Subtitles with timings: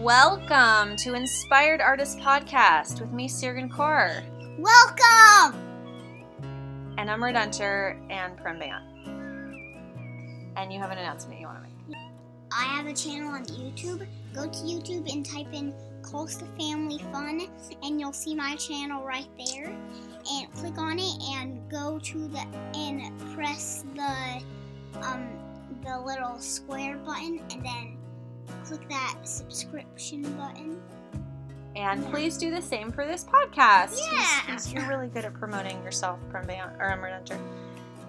[0.00, 4.22] Welcome to Inspired Artist Podcast with me, Sirgan Kaur.
[4.58, 5.58] Welcome!
[6.98, 8.82] And I'm Redunter and Primban.
[10.56, 11.98] And you have an announcement you want to make.
[12.52, 14.06] I have a channel on YouTube.
[14.34, 15.72] Go to YouTube and type in
[16.02, 17.40] Close to Family Fun,
[17.82, 19.74] and you'll see my channel right there.
[20.30, 22.44] And click on it and go to the
[22.74, 24.42] and press the
[25.00, 25.26] um
[25.84, 27.91] the little square button, and then
[28.76, 30.80] click that subscription button.
[31.74, 33.98] And please do the same for this podcast.
[34.12, 34.22] Yeah.
[34.46, 37.36] He's- you're really good at promoting yourself, Primban, or Redunter.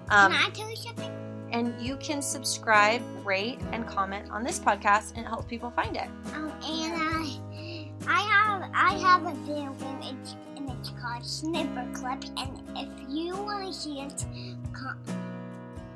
[0.09, 1.11] Can Um, I tell you something?
[1.51, 5.95] and you can subscribe, rate, and comment on this podcast, and it helps people find
[5.95, 6.09] it.
[6.33, 9.99] Um, and I, I have, I have a video game.
[10.01, 12.23] It's, and it's called Snipper Clip.
[12.37, 14.25] And if you want to hear it,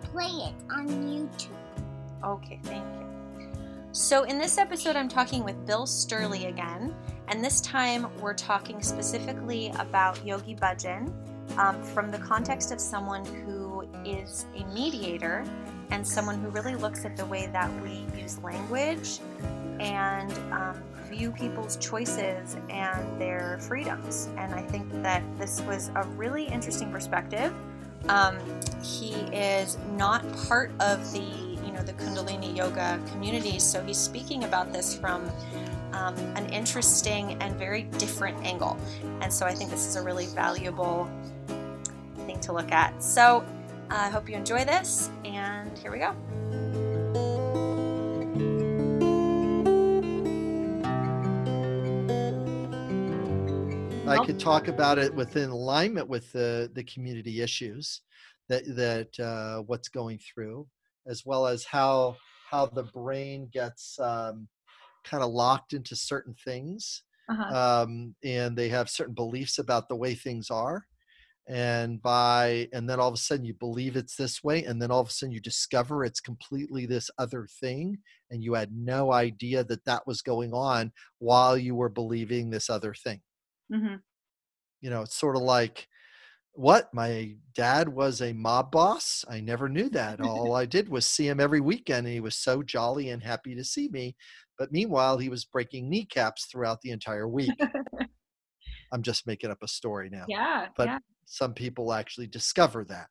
[0.04, 1.50] play it on YouTube.
[2.24, 3.17] Okay, thank you.
[3.98, 6.94] So, in this episode, I'm talking with Bill Sturley again,
[7.30, 11.12] and this time we're talking specifically about Yogi Bhajan
[11.58, 15.44] um, from the context of someone who is a mediator
[15.90, 19.18] and someone who really looks at the way that we use language
[19.80, 24.30] and um, view people's choices and their freedoms.
[24.38, 27.52] And I think that this was a really interesting perspective.
[28.10, 28.38] Um,
[28.84, 31.47] he is not part of the
[31.78, 35.30] know the Kundalini yoga community, so he's speaking about this from
[35.94, 38.78] um, an interesting and very different angle.
[39.22, 41.10] And so I think this is a really valuable
[42.26, 43.04] thing to look at.
[43.04, 43.46] So
[43.90, 46.16] I hope you enjoy this, and here we go.
[54.08, 58.02] I could talk about it within alignment with the the community issues
[58.48, 60.66] that that uh, what's going through,
[61.08, 62.18] as well as how
[62.50, 64.48] how the brain gets um,
[65.04, 67.54] kind of locked into certain things, Uh-huh.
[67.54, 70.88] um, and they have certain beliefs about the way things are,
[71.48, 74.92] and by and then all of a sudden you believe it's this way, and then
[74.92, 77.98] all of a sudden you discover it's completely this other thing,
[78.30, 82.70] and you had no idea that that was going on while you were believing this
[82.70, 83.22] other thing
[83.70, 83.98] hmm
[84.82, 85.88] you know, it's sort of like,
[86.58, 86.92] what?
[86.94, 89.24] My dad was a mob boss.
[89.30, 90.20] I never knew that.
[90.22, 93.56] All I did was see him every weekend, and he was so jolly and happy
[93.56, 94.16] to see me.
[94.58, 97.52] But meanwhile, he was breaking kneecaps throughout the entire week.
[98.92, 100.26] I'm just making up a story now.
[100.28, 103.08] Yeah, But yeah, some people actually discover that.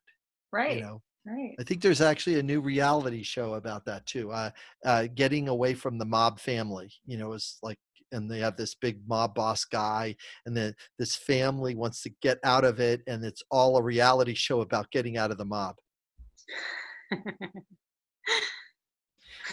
[0.51, 1.55] right, You know, right.
[1.59, 4.31] I think there's actually a new reality show about that too.
[4.31, 4.49] Uh,
[4.85, 6.91] uh, getting away from the mob family.
[7.05, 7.77] You know, is like,
[8.11, 12.39] and they have this big mob boss guy, and then this family wants to get
[12.43, 15.75] out of it, and it's all a reality show about getting out of the mob.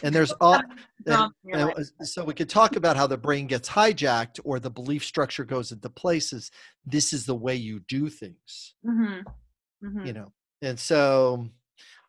[0.03, 0.65] And there's all, and,
[1.07, 4.59] Drama in your and so we could talk about how the brain gets hijacked or
[4.59, 6.51] the belief structure goes into places.
[6.85, 8.75] This is the way you do things.
[8.85, 9.25] Mhm,
[9.85, 10.07] mhm.
[10.07, 10.33] you know
[10.65, 11.49] and so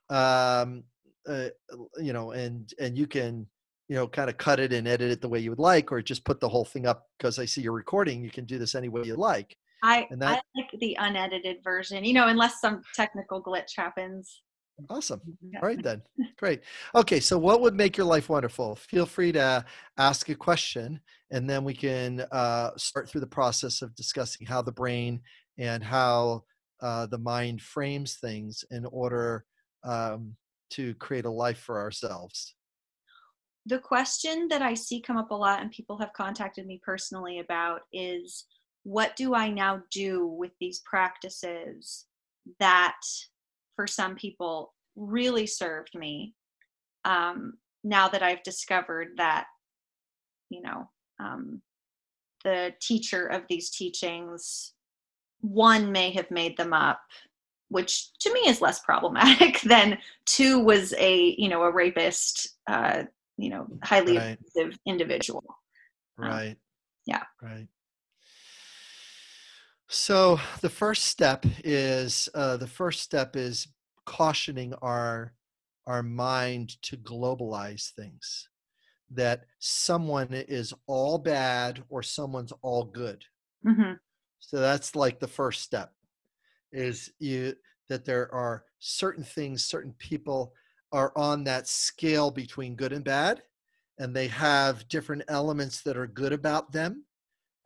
[0.10, 0.84] um
[1.28, 1.50] uh,
[1.98, 3.48] you know and and you can
[3.88, 6.02] you know kind of cut it and edit it the way you would like or
[6.02, 8.76] just put the whole thing up because i see you're recording you can do this
[8.76, 9.58] any way you like.
[9.84, 14.42] I, and I like the unedited version, you know, unless some technical glitch happens.
[14.90, 15.22] awesome.
[15.42, 15.60] Yeah.
[15.62, 16.02] all right then.
[16.40, 16.62] Great.
[16.96, 18.76] Okay so what would make your life wonderful?
[18.76, 19.64] Feel free to
[19.98, 21.00] ask a question
[21.32, 25.22] and then we can uh, start through the process of discussing how the brain
[25.60, 26.44] and how
[26.82, 29.46] uh, the mind frames things in order
[29.84, 30.36] um,
[30.72, 32.56] to create a life for ourselves
[33.66, 37.40] The question that I see come up a lot and people have contacted me personally
[37.40, 38.46] about is
[38.84, 42.06] what do I now do with these practices
[42.60, 43.00] that
[43.76, 46.36] for some people really served me
[47.06, 47.54] um,
[47.84, 49.46] now that I've discovered that,
[50.50, 50.90] you know,
[51.20, 51.62] um,
[52.44, 54.74] the teacher of these teachings,
[55.42, 57.00] one may have made them up,
[57.70, 63.04] which to me is less problematic than two was a, you know, a rapist, uh,
[63.38, 64.38] you know, highly Right.
[64.40, 65.44] abusive individual.
[66.22, 66.58] Um, right
[67.06, 67.24] yeah.
[67.42, 67.68] right
[69.88, 73.68] so the first step is uh, the first step is
[74.06, 75.34] cautioning our
[75.88, 78.50] our mind to globalize things
[79.12, 83.24] that someone is all bad or someone's all good
[83.64, 83.94] hmm
[84.40, 85.94] so that's like the first step
[86.72, 87.54] is you
[87.90, 90.54] that there are certain things certain people
[90.96, 93.42] are on that scale between good and bad
[94.00, 97.06] and they have different elements that are good about them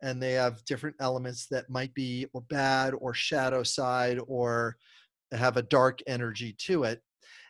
[0.02, 4.76] and they have different elements that might be or bad or shadow side or
[5.32, 7.00] have a dark energy to it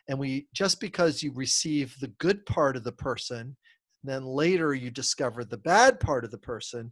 [0.07, 3.55] and we just because you receive the good part of the person
[4.03, 6.91] then later you discover the bad part of the person,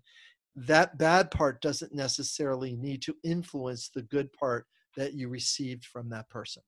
[0.55, 4.65] that bad part doesn't necessarily need to influence the good part
[4.95, 6.63] that you received from that person.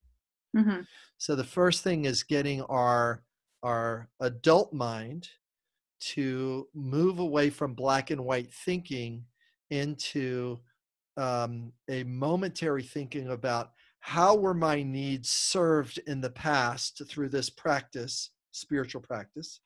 [0.56, 0.81] Mm-hmm.
[1.18, 3.24] So the first thing is getting our
[3.63, 5.30] our adult mind
[6.00, 9.24] to move away from black and white thinking
[9.69, 10.59] into
[11.15, 17.51] um, a momentary thinking about how were my needs served in the past through this
[17.51, 19.59] practice, spiritual practice,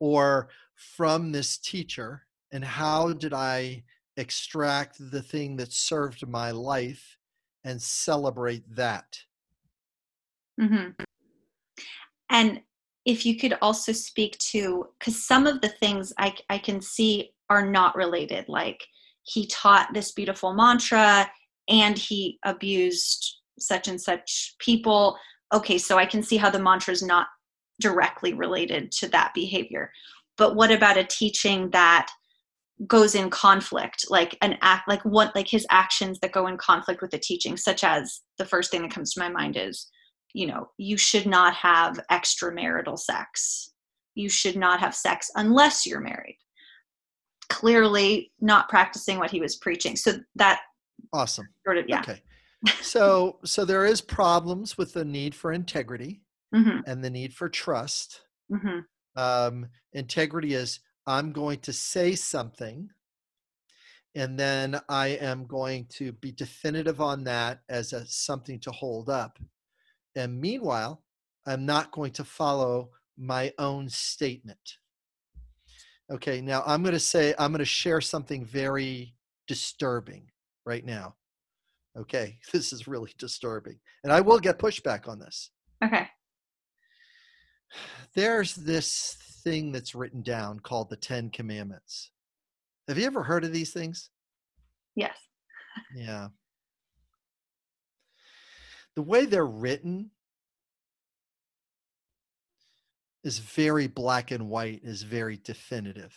[0.00, 3.84] or from this teacher, and how did I
[4.18, 7.16] extract the thing that served my life
[7.64, 9.18] and celebrate that?
[10.60, 11.02] Mm-hmm.
[12.30, 12.60] And
[13.06, 17.30] if you could also speak to, because some of the things I, I can see
[17.48, 18.84] are not related, like
[19.22, 21.30] he taught this beautiful mantra
[21.68, 25.16] and he abused such and such people.
[25.52, 27.26] Okay, so I can see how the mantra is not
[27.80, 29.90] directly related to that behavior.
[30.36, 32.10] But what about a teaching that
[32.86, 37.02] goes in conflict, like an act, like what, like his actions that go in conflict
[37.02, 39.88] with the teaching, such as the first thing that comes to my mind is,
[40.34, 43.72] you know, you should not have extramarital sex.
[44.14, 46.38] You should not have sex unless you're married.
[47.48, 49.96] Clearly, not practicing what he was preaching.
[49.96, 50.60] So that
[51.12, 51.48] Awesome.
[51.66, 52.00] sort of, yeah.
[52.00, 52.22] Okay.
[52.82, 56.22] So so there is problems with the need for integrity
[56.52, 58.20] hmm and the need for trust.
[58.52, 58.80] hmm
[59.16, 62.90] Um, integrity is I'm going to say something
[64.14, 69.08] and then I am going to be definitive on that as a, something to hold
[69.08, 69.38] up.
[70.16, 71.02] And meanwhile,
[71.46, 74.76] I'm not going to follow my own statement.
[76.10, 79.14] Okay, now I'm going to say, I'm going to share something very
[79.46, 80.26] disturbing
[80.66, 81.14] right now.
[81.96, 83.78] Okay, this is really disturbing.
[84.04, 85.50] And I will get pushback on this.
[85.84, 86.06] Okay.
[88.14, 92.10] There's this thing that's written down called the Ten Commandments.
[92.88, 94.10] Have you ever heard of these things?
[94.96, 95.16] Yes.
[95.94, 96.28] Yeah.
[98.96, 100.10] The way they're written
[103.22, 106.14] is very black and white, is very definitive.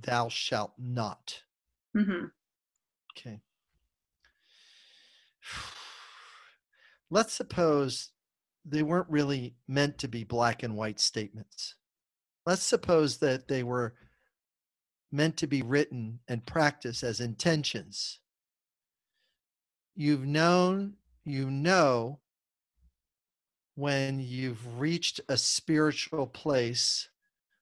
[0.00, 1.42] Thou shalt not.
[1.94, 2.26] hmm
[3.16, 3.40] Okay.
[7.10, 8.10] Let's suppose
[8.64, 11.74] they weren't really meant to be black and white statements.
[12.46, 13.94] Let's suppose that they were
[15.10, 18.20] meant to be written and practiced as intentions.
[19.94, 20.94] You've known,
[21.24, 22.20] you know,
[23.74, 27.08] when you've reached a spiritual place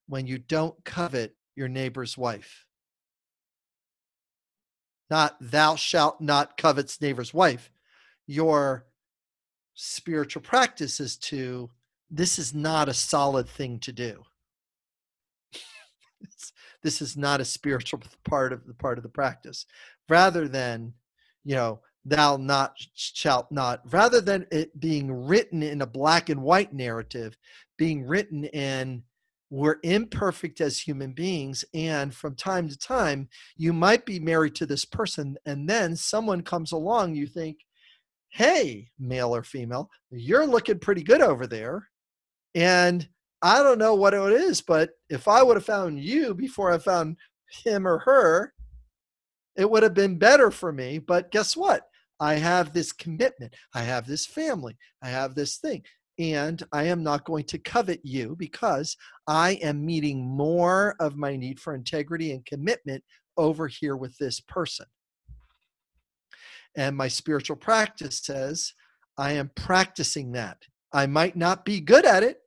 [0.08, 2.66] when you don't covet your neighbor's wife.
[5.08, 7.70] Not thou shalt not covet's neighbor's wife.
[8.26, 8.86] Your
[9.74, 11.70] spiritual practice is to
[12.10, 14.24] this is not a solid thing to do.
[16.82, 19.66] This is not a spiritual part of the part of the practice.
[20.08, 20.94] Rather than,
[21.44, 26.42] you know, thou not shalt not, rather than it being written in a black and
[26.42, 27.36] white narrative,
[27.76, 29.02] being written in
[29.50, 34.64] we're imperfect as human beings and from time to time you might be married to
[34.64, 37.58] this person and then someone comes along you think
[38.30, 41.88] hey male or female you're looking pretty good over there.
[42.54, 43.08] And
[43.42, 46.78] i don't know what it is but if i would have found you before i
[46.78, 47.16] found
[47.64, 48.52] him or her
[49.56, 51.89] it would have been better for me but guess what
[52.20, 55.82] i have this commitment i have this family i have this thing
[56.20, 58.94] and I am not going to covet you because
[59.26, 63.02] I am meeting more of my need for integrity and commitment
[63.38, 64.84] over here with this person.
[66.76, 68.74] And my spiritual practice says
[69.16, 70.58] I am practicing that.
[70.92, 72.38] I might not be good at it,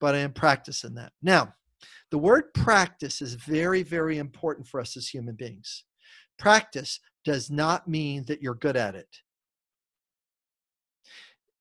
[0.00, 1.12] but I am practicing that.
[1.22, 1.52] Now,
[2.10, 5.84] the word practice is very, very important for us as human beings.
[6.38, 9.08] Practice does not mean that you're good at it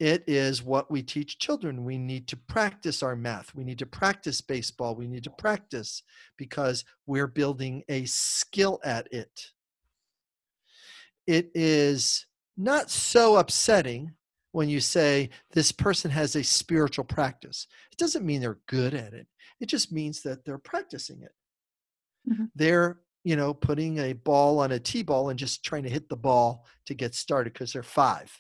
[0.02, 1.86] it is what we teach children.
[1.86, 3.54] We need to practice our math.
[3.54, 4.96] We need to practice baseball.
[4.96, 6.02] We need to practice
[6.38, 9.52] because we're building a skill at it.
[11.28, 12.26] It is
[12.58, 14.16] not so upsetting
[14.54, 17.68] when you say this person has a spiritual practice.
[17.92, 19.28] It doesn't mean they're good at it,
[19.60, 21.36] it just means that they're practicing it.
[22.28, 22.50] Mhm.
[22.56, 26.10] They're you know, putting a ball on a T ball and just trying to hit
[26.10, 28.32] the ball to get started because they're five.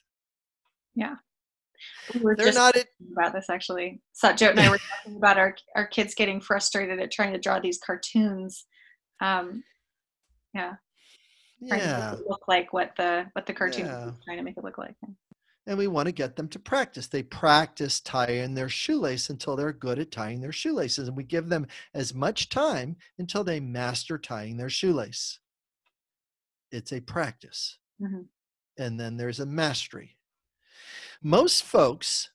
[2.13, 2.75] We were They're not
[3.13, 4.01] about this actually.
[4.13, 7.59] Satjot and I were talking about our our kids getting frustrated at trying to draw
[7.59, 8.65] these cartoons.
[9.19, 9.63] Um,
[10.53, 10.73] yeah,
[11.59, 12.15] Yeah.
[12.27, 14.11] look like what the what the cartoon Yeah.
[14.25, 14.95] trying to make it look like.
[15.67, 17.07] And we want to get them to practice.
[17.07, 21.49] They practice tying their shoelace until they're good at tying their shoelaces, and we give
[21.49, 25.39] them as much time until they master tying their shoelace.
[26.71, 27.77] It's a practice.
[28.01, 28.27] Mhm.
[28.77, 30.17] And then there's a mastery.
[31.21, 32.31] Most folks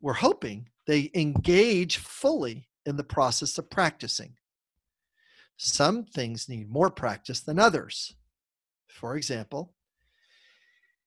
[0.00, 4.36] were hoping they engage fully in the process of practicing.
[5.56, 8.14] Some things need more practice than others.
[8.86, 9.74] For example,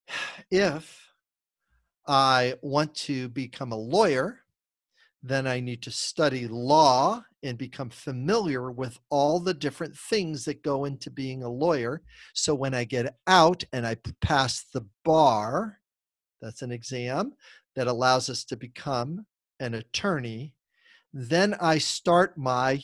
[0.52, 1.11] if
[2.12, 4.42] I want to become a lawyer,
[5.24, 10.62] then I need to study law and become familiar with all the different things that
[10.62, 12.02] go into being a lawyer.
[12.34, 15.80] So when I get out and I pass the bar,
[16.42, 17.32] that's an exam
[17.78, 19.26] that allows us to become
[19.62, 20.54] an attorney,
[21.14, 22.84] then I start my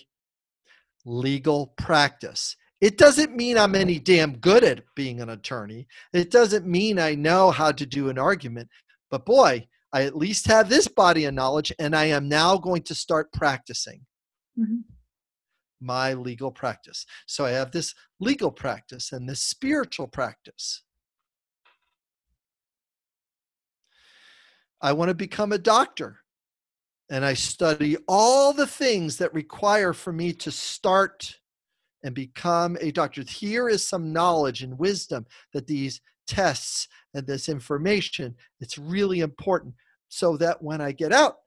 [1.06, 2.56] legal practice.
[2.80, 5.88] It doesn't mean I'm any damn good at being an attorney.
[6.14, 8.70] It doesn't mean I know how to do an argument.
[9.10, 12.84] But boy, I at least have this body of knowledge, and I am now going
[12.84, 14.06] to start practicing
[14.58, 14.84] Mhm.
[15.80, 17.06] my legal practice.
[17.26, 20.84] So I have this legal practice and this spiritual practice.
[24.82, 26.24] I want to become a doctor.
[27.10, 31.40] And I study all the things that require for me to start
[32.04, 33.24] and become a doctor.
[33.24, 39.76] Here is some knowledge and wisdom that these tests and this information, it's really important
[40.10, 41.38] so that when I get out,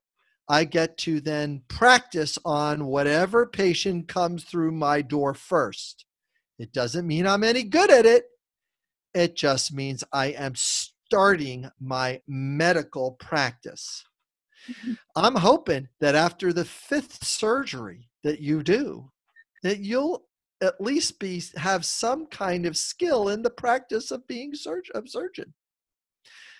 [0.49, 6.05] I get to then practice on whatever patient comes through my door first.
[6.59, 8.25] It doesn't mean I'm any good at it.
[9.14, 14.05] It just means I am starting my medical practice.
[14.69, 14.99] Mhm.
[15.17, 19.11] I'm hoping that after the fifth surgery that you do,
[19.62, 20.26] that you'll
[20.62, 25.09] at least be have some kind of skill in the practice of being surg- of
[25.09, 25.55] surgeon.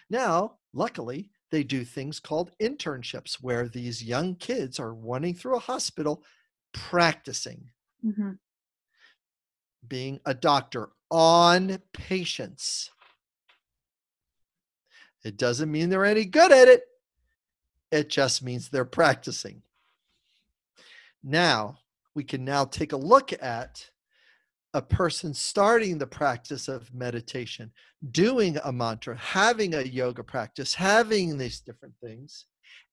[0.09, 5.61] Now, luckily, they do things called internships where these young kids are running through a
[5.61, 6.25] hospital
[6.73, 7.71] practicing
[8.04, 8.38] Mhm.
[9.87, 12.90] being a doctor on patients.
[15.25, 16.85] It doesn't mean they're any good at it.
[17.90, 19.62] It just means they're practicing.
[21.23, 21.80] Now,
[22.14, 23.85] we can now take a look at
[24.75, 27.73] a person starting the practice of meditation,
[28.12, 32.47] doing a mantra, having a yoga practice, having these different things.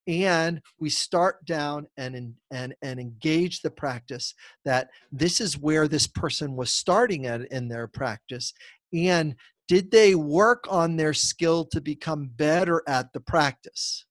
[0.08, 4.34] And we start down and, and, and engage the practice
[4.64, 8.54] that this is where this person was starting at in their practice.
[8.94, 9.36] And
[9.68, 14.06] did they work on their skill to become better at the practice?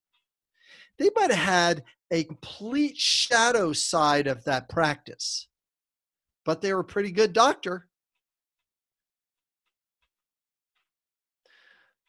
[0.99, 5.49] They might have had a complete shadow side of that practice,
[6.45, 7.89] but they were a pretty good doctor.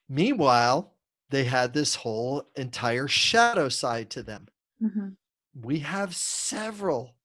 [0.09, 0.95] Meanwhile,
[1.29, 4.47] they had this whole entire shadow side to them.
[4.81, 5.17] Mhm.
[5.53, 7.17] We have several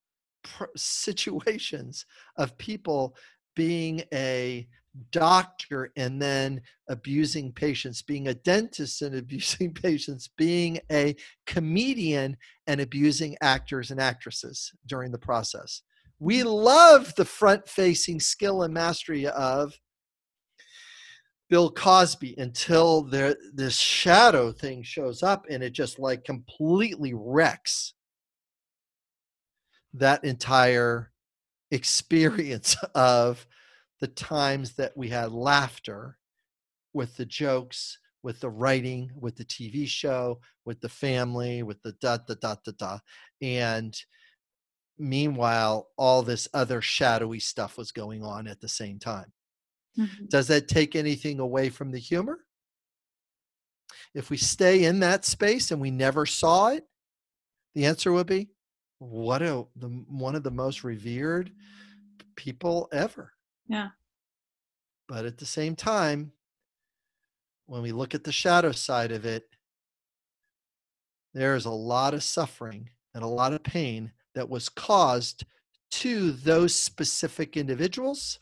[0.43, 3.17] pr- situations of people
[3.55, 4.69] being a
[5.11, 11.15] doctor and then abusing patients, being a dentist and abusing patients, being a
[11.47, 15.83] comedian and abusing actors and actresses during the process.
[16.19, 19.75] We love the front facing skill and mastery of
[21.51, 27.93] Bill Cosby until there this shadow thing shows up and it just like completely wrecks
[29.93, 31.11] that entire
[31.71, 33.47] experience of
[34.02, 36.18] the times that we had laughter
[36.92, 41.92] with the jokes, with the writing, with the TV show, with the family, with the
[42.00, 42.99] da da da da da.
[43.40, 43.97] And
[44.99, 49.32] meanwhile, all this other shadowy stuff was going on at the same time.
[49.97, 50.28] Mhm.
[50.28, 52.44] Does that take anything away from the humor?
[54.14, 56.88] If we stay in that space and we never saw it,
[57.76, 58.50] the answer would be
[58.99, 61.52] what a the one of the most revered
[62.37, 63.32] people ever.
[63.66, 63.90] Yeah.
[65.07, 66.33] But at the same time,
[67.66, 69.49] when we look at the shadow side of it,
[71.35, 75.45] there's a lot of suffering and a lot of pain that was caused
[75.90, 78.38] to those specific individuals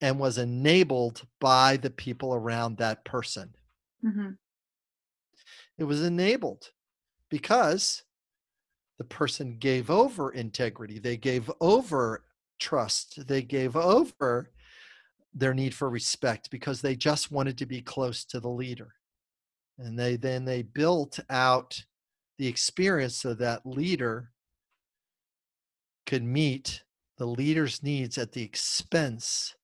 [0.00, 3.54] and was enabled by the people around that person.
[4.02, 4.38] Mhm.
[5.76, 6.72] It was enabled
[7.30, 8.02] because
[8.98, 12.24] the person gave over integrity, they gave over
[12.58, 14.50] trust, they gave over
[15.34, 18.94] their need for respect because they just wanted to be close to the leader.
[19.78, 21.80] And they then they built out
[22.38, 24.30] the experience so that leader
[26.06, 26.82] could meet
[27.18, 29.54] the leader's needs at the expense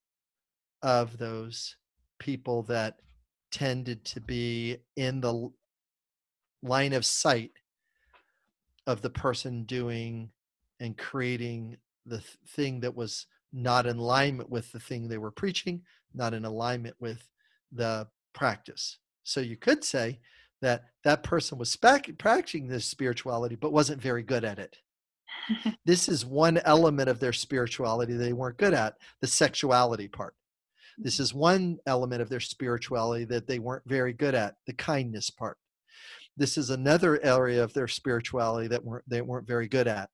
[0.83, 1.77] of those
[2.19, 2.99] people that
[3.51, 5.49] tended to be in the
[6.63, 7.53] line of sight
[8.87, 10.29] of the person doing
[10.81, 15.31] and creating the th- thing that was not in alignment with the thing they were
[15.31, 15.83] preaching,
[16.15, 17.29] not in alignment with
[17.73, 18.99] the practice.
[19.23, 20.21] So you could say
[20.61, 24.77] that that person was practicing this spirituality but wasn't very good at it.
[25.85, 30.35] this is one element of their spirituality they weren't good at, the sexuality part.
[30.99, 31.23] This mm-hmm.
[31.23, 35.59] is one element of their spirituality that they weren't very good at, the kindness part.
[36.37, 40.11] This is another area of their spirituality that weren't they weren't very good at,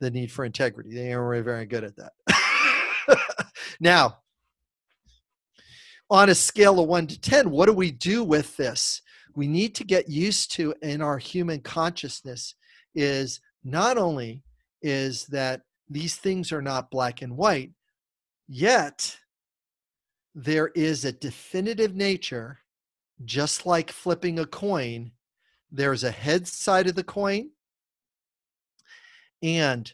[0.00, 0.94] the need for integrity.
[0.94, 3.18] They aren't very good at that.
[3.80, 4.18] now,
[6.10, 9.02] on a scale of one to 10, what do we do with this?
[9.36, 12.56] We need to get used to in our human consciousness
[12.94, 14.42] is not only
[14.82, 17.70] is that these things are not black and white,
[18.48, 19.16] yet
[20.34, 22.58] there is a definitive nature,
[23.24, 25.12] just like flipping a coin.
[25.70, 27.50] There's a head side of the coin,
[29.42, 29.92] and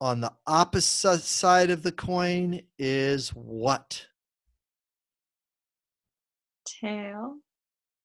[0.00, 4.06] on the opposite side of the coin is what?
[6.64, 7.36] Tail.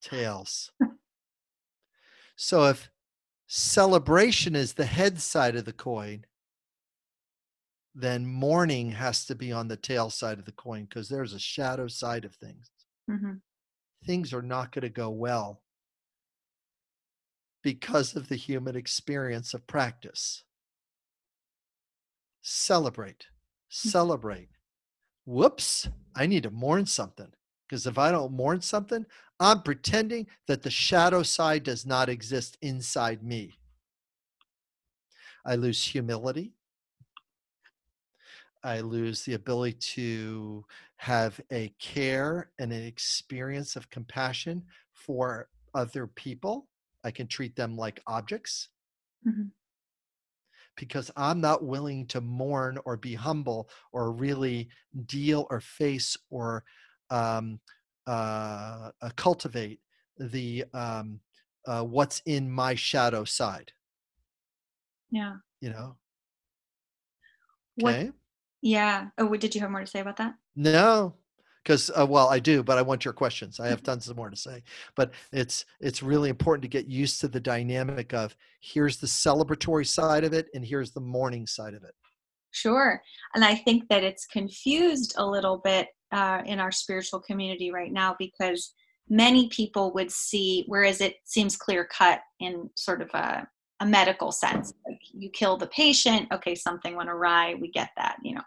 [0.02, 0.72] Tails.
[2.36, 2.90] so if
[3.48, 6.26] celebration is the head side of the coin,
[7.94, 11.40] then mourning has to be on the tail side of the coin because there's a
[11.40, 12.70] shadow side of things.
[13.10, 13.36] hmm
[14.06, 15.64] Things are not going to go well
[17.64, 20.44] because of the human experience of practice.
[22.48, 23.26] Celebrate,
[23.70, 24.50] celebrate.
[25.26, 27.34] Whoops, I need to mourn something
[27.68, 29.04] because if I don't mourn something,
[29.40, 33.56] I'm pretending that the shadow side does not exist inside me.
[35.44, 36.54] I lose humility.
[38.64, 40.66] I lose the ability to
[40.98, 46.68] have a care and an experience of compassion for other people.
[47.04, 48.70] I can treat them like objects
[49.26, 49.52] Mhm.
[50.76, 54.70] Because I'm not willing to mourn or be humble or really
[55.06, 56.64] deal or face or
[57.10, 57.60] um,
[58.08, 59.80] uh, uh, cultivate
[60.18, 61.20] the um,
[61.66, 63.72] uh, what's in my shadow side.
[65.10, 65.38] Yeah.
[65.62, 65.98] You know.
[67.76, 68.12] What- Okay.
[68.62, 69.10] Yeah.
[69.18, 70.36] Oh, what- did you have more to say about that?
[70.56, 71.16] No,
[71.66, 73.60] because uh, well, I do, but I want your questions.
[73.60, 74.64] I have tons of more to say,
[74.96, 79.88] but it's it's really important to get used to the dynamic of here's the celebratory
[79.88, 81.96] side of it, and here's the mourning side of it.
[82.52, 83.02] Sure.
[83.34, 87.92] And I think that it's confused a little bit uh, in our spiritual community right
[87.92, 88.74] now because
[89.10, 93.46] many people would see, whereas it seems clear cut in sort of a,
[93.82, 98.18] a medical sense, like you kill the patient, okay, something went awry, we get that,
[98.24, 98.42] you know.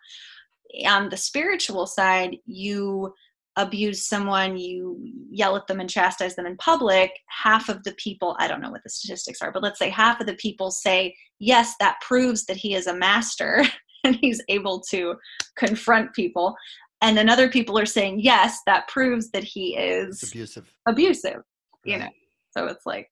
[0.87, 3.13] On the spiritual side, you
[3.57, 4.97] abuse someone, you
[5.31, 8.71] yell at them and chastise them in public, half of the people, I don't know
[8.71, 12.45] what the statistics are, but let's say half of the people say, yes, that proves
[12.47, 13.65] that he is a master
[14.05, 15.17] and he's able to
[15.57, 16.55] confront people.
[17.01, 20.73] And then other people are saying, yes, that proves that he It's is abusive.
[20.87, 21.43] abusive,
[21.85, 22.05] you right?
[22.05, 22.11] know.
[22.57, 23.09] So it's like,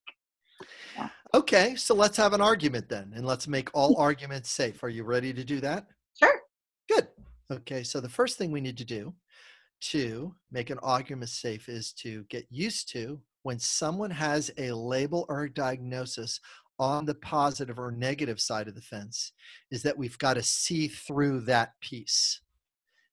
[1.35, 4.83] Okay, so let's have an argument then, and let's make all arguments safe.
[4.83, 5.87] Are you ready to do that?
[7.51, 9.15] Okay, so the first thing we need to do
[9.81, 15.27] to make an argument safe is to get used to when someone has a label
[15.29, 16.41] or a diagnosis
[16.81, 19.33] on the positive or negative side of the fence
[19.71, 22.41] is that we've got to see through that piece.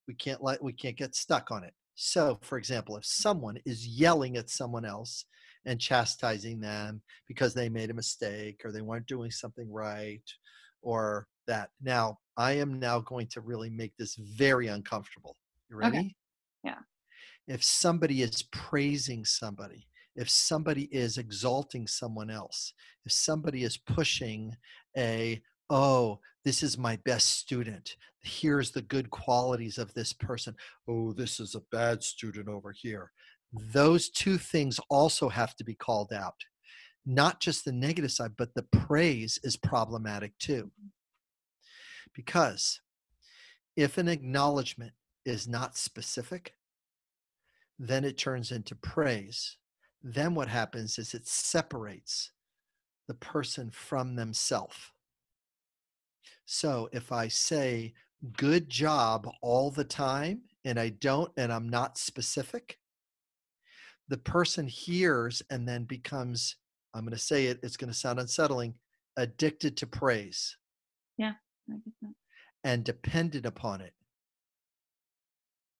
[0.07, 1.73] We can't let we can't get stuck on it.
[1.95, 5.25] So, for example, if someone is yelling at someone else
[5.65, 10.23] and chastising them because they made a mistake or they weren't doing something right
[10.83, 11.69] or that.
[11.81, 15.37] Now, I am now going to really make this very uncomfortable.
[15.69, 15.89] You Okay.
[15.89, 16.15] ready?
[16.63, 16.79] Yeah.
[17.47, 22.73] If somebody is praising somebody, if somebody is exalting someone else,
[23.05, 24.55] if somebody is pushing
[24.95, 30.55] a, oh, this is my best student, here's the good qualities of this person,
[30.87, 33.11] oh, this is a bad student over here.
[33.51, 36.35] Those two things also have to be called out.
[37.05, 40.71] Not just the negative side, but the praise is problematic too.
[40.71, 40.87] Mm-hmm.
[42.13, 42.79] Because
[43.75, 44.93] if an acknowledgement
[45.25, 46.53] is not specific,
[47.79, 49.57] then it turns into praise.
[50.03, 52.31] Then what happens is it separates
[53.07, 54.77] the person from themselves.
[56.45, 57.93] So if I say
[58.37, 62.77] good job all the time and I don't and I'm not specific,
[64.07, 66.57] the person hears and then becomes,
[66.93, 68.75] I'm going to say it, it's going to sound unsettling,
[69.17, 70.57] addicted to praise
[71.17, 71.33] Yeah,
[71.69, 72.13] I get that.
[72.63, 73.93] and dependent upon it.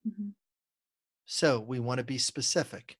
[0.08, 0.32] Mhm.
[1.26, 2.98] So we want to be specific.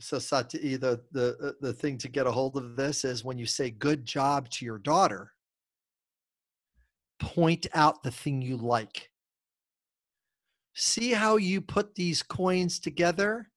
[0.00, 3.36] So Sati, the the uh, the thing to get a hold of this is when
[3.36, 5.34] you say "good job" to your daughter,
[7.18, 9.10] point out the thing you like.
[10.74, 13.50] See how you put these coins together.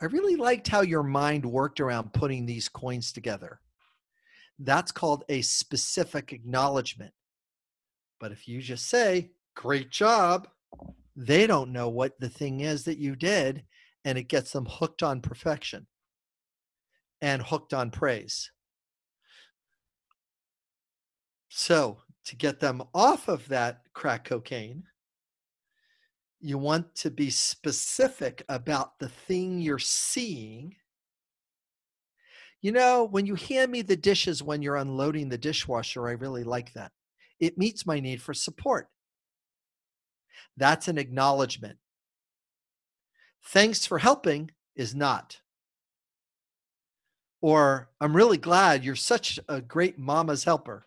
[0.00, 3.60] I really liked how your mind worked around putting these coins together.
[4.58, 7.12] That's called a specific acknowledgement.
[8.20, 10.48] But if you just say, great job,
[11.14, 13.64] they don't know what the thing is that you did,
[14.04, 15.86] and it gets them hooked on perfection
[17.22, 18.50] and hooked on praise.
[21.48, 24.84] So, to get them off of that crack cocaine,
[26.46, 30.76] you want to be specific about the thing you're seeing.
[32.62, 36.44] You know, when you hand me the dishes when you're unloading the dishwasher, I really
[36.44, 36.92] like that.
[37.40, 38.88] It meets my need for support.
[40.56, 41.78] That's an acknowledgement.
[43.46, 45.40] Thanks for helping is not.
[47.40, 50.86] Or I'm really glad you're such a great mama's helper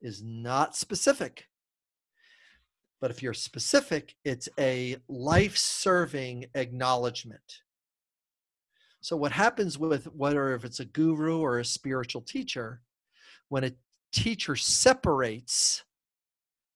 [0.00, 1.48] is not specific.
[3.02, 7.62] But if you're specific, it's a life serving acknowledgement.
[9.00, 12.80] So, what happens with whether if it's a guru or a spiritual teacher,
[13.48, 13.72] when a
[14.12, 15.82] teacher separates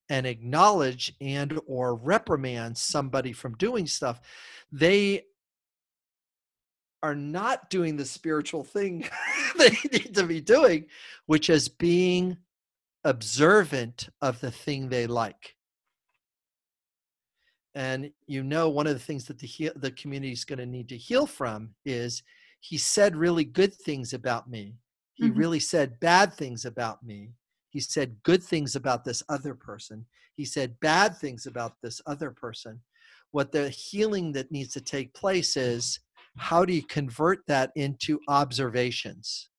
[0.08, 4.20] and acknowledge and or reprimand somebody from doing stuff
[4.70, 5.22] they
[7.02, 9.04] are not doing the spiritual thing
[9.58, 10.86] they need to be doing
[11.26, 12.36] which is being
[13.04, 15.55] observant of the thing they like
[17.76, 20.88] and you know one of the things that the the community is going to need
[20.88, 22.24] to heal from is
[22.58, 24.74] he said really good things about me
[25.14, 25.38] he mm-hmm.
[25.38, 27.30] really said bad things about me
[27.76, 30.06] he said good things about this other person.
[30.34, 32.80] He said bad things about this other person.
[33.32, 36.00] What the healing that needs to take place is
[36.38, 39.50] how do you convert that into observations,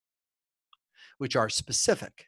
[1.20, 2.26] which are specific?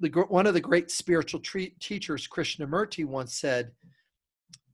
[0.00, 3.72] The, one of the great spiritual tre- teachers, Krishnamurti, once said,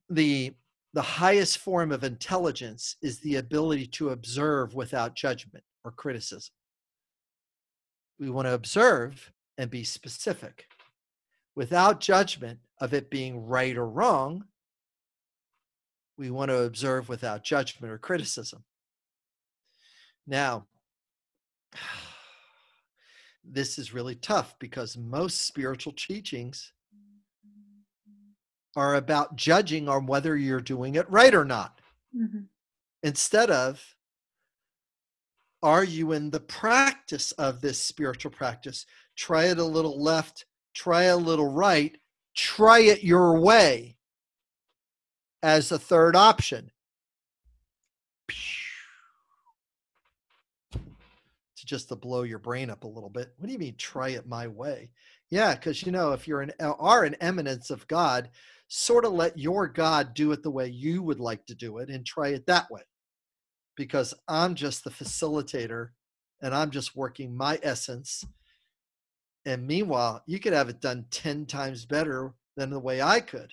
[0.08, 0.54] the,
[0.94, 6.52] the highest form of intelligence is the ability to observe without judgment or criticism
[8.18, 10.66] we want to observe and be specific
[11.54, 14.44] without judgment of it being right or wrong.
[16.18, 18.64] We want to observe without judgment or criticism.
[20.26, 20.66] Now,
[23.50, 26.72] this is really tough because most spiritual teachings
[28.74, 31.80] are about judging on whether you're doing it right or not.
[32.14, 32.40] Mm-hmm.
[33.02, 33.96] Instead of
[35.62, 38.86] are you in the practice of this spiritual practice?
[39.16, 41.96] Try it a little left, try a little right,
[42.36, 43.96] try it your way
[45.42, 46.70] as a third option.
[51.66, 53.32] Just to blow your brain up a little bit.
[53.36, 54.90] What do you mean, try it my way?
[55.30, 58.30] Yeah, because you know, if you're an are an eminence of God,
[58.68, 61.88] sort of let your God do it the way you would like to do it
[61.88, 62.82] and try it that way
[63.76, 65.90] because I'm just the facilitator
[66.40, 68.24] and I'm just working my essence.
[69.44, 73.52] And meanwhile, you could have it done 10 times better than the way I could.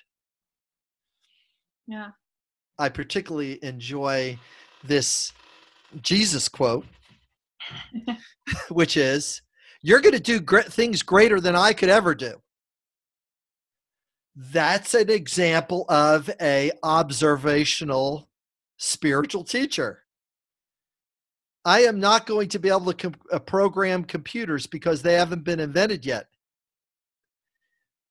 [1.86, 2.10] Yeah.
[2.78, 4.38] I particularly enjoy
[4.82, 5.32] this
[6.02, 6.84] Jesus quote,
[8.68, 9.42] which is,
[9.82, 12.34] You're going to do great things greater than I could ever do.
[14.36, 18.28] That's an example of a observational
[18.76, 20.00] spiritual teacher.
[21.64, 25.60] I am not going to be able to uh, program computers because they haven't been
[25.60, 26.26] invented yet.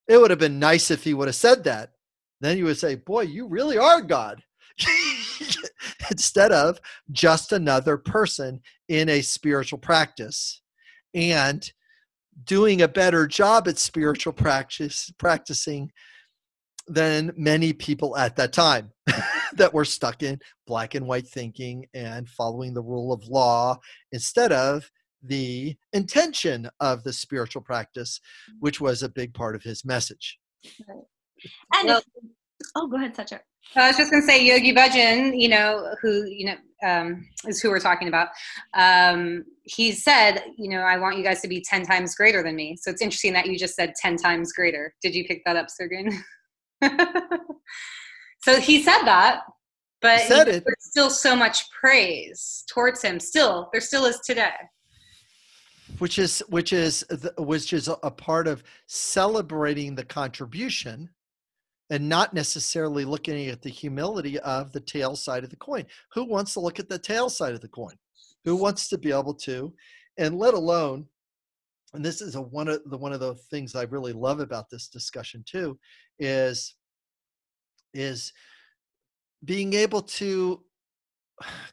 [0.08, 1.92] It would have been nice if he would have said that.
[2.42, 4.44] Then you would say, Boy, you really are God.
[6.12, 6.80] Instead of
[7.12, 10.62] just another person in a spiritual practice
[11.14, 11.72] and
[12.46, 15.92] doing a better job at spiritual practice practicing
[16.88, 18.92] than many people at that time.
[19.56, 23.78] that we're stuck in black and white thinking and following the rule of law
[24.12, 24.90] instead of
[25.22, 28.20] the intention of the spiritual practice,
[28.60, 30.40] which was a big part of his message.
[30.88, 31.04] Right.
[31.76, 32.02] And well,
[32.76, 33.42] oh, go ahead, Satya.
[33.76, 36.56] I was just going to say Yogi Bhajan, you know, who, you know,
[36.88, 38.28] um, is who we're talking about.
[38.74, 42.56] Um, he said, you know, I want you guys to be 10 times greater than
[42.56, 42.78] me.
[42.80, 44.94] So it's interesting that you just said 10 times greater.
[45.02, 46.14] Did you pick that up, Sergen?
[48.44, 49.44] So he said that,
[50.02, 50.66] but he said it.
[50.66, 53.18] there's still so much praise towards him.
[53.18, 54.52] Still, there still is today.
[56.00, 57.06] Which is which is
[57.38, 61.10] which is a part of celebrating the contribution
[61.94, 65.86] and not necessarily looking at the humility of the tail side of the coin.
[66.14, 67.94] Who wants to look at the tail side of the coin?
[68.46, 69.72] Who wants to be able to,
[70.18, 71.06] and let alone,
[71.94, 74.72] and this is a one of the one of the things I really love about
[74.72, 75.78] this discussion too,
[76.18, 76.74] is
[77.94, 78.34] is
[79.46, 80.64] being able to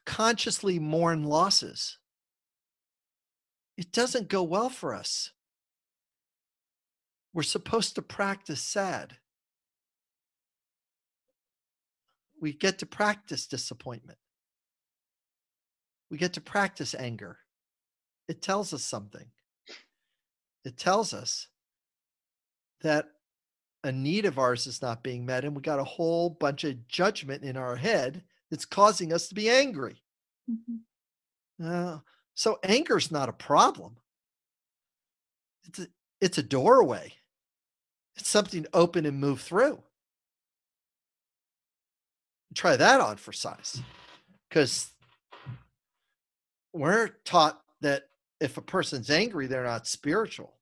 [0.05, 1.97] consciously mourn losses.
[3.79, 5.31] It doesn't go well for us.
[7.33, 9.17] We're supposed to practice sad.
[12.41, 14.19] We get to practice disappointment.
[16.11, 17.39] We get to practice anger.
[18.29, 19.27] It tells us something.
[20.65, 21.49] It tells us
[22.83, 23.07] that
[23.85, 26.87] a need of ours is not being met, and we got a whole bunch of
[26.89, 30.03] judgment in our head that's causing us to be angry.
[30.51, 31.67] Mm-hmm.
[31.67, 31.99] Uh,
[32.35, 33.97] so anger is not a problem.
[35.65, 35.87] It's a,
[36.21, 37.15] it's a doorway.
[38.17, 39.83] It's something to open and move through.
[42.55, 43.81] Try that on for size,
[44.49, 44.91] because
[46.73, 48.09] we're taught that
[48.41, 50.55] if a person's angry, they're not spiritual.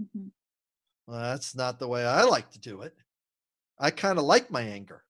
[0.00, 0.28] Mm-hmm.
[1.06, 2.94] Well, that's not the way I like to do it.
[3.78, 5.02] I kind of like my anger.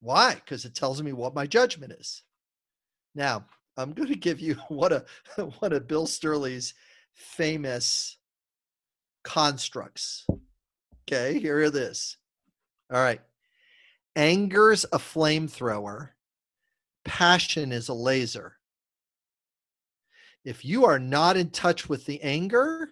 [0.00, 0.34] Why?
[0.34, 2.22] Because it tells me what my judgment is.
[3.14, 3.44] Now,
[3.76, 5.06] I'm going to give you one of
[5.60, 6.74] one of Bill Sturley's
[7.14, 8.16] famous
[9.22, 10.26] constructs.
[11.02, 12.16] Okay, here it is.
[12.92, 13.20] All right.
[14.18, 16.08] Anger's a flamethrower.
[17.04, 18.56] Passion is a laser.
[20.44, 22.90] If you are not in touch with the anger,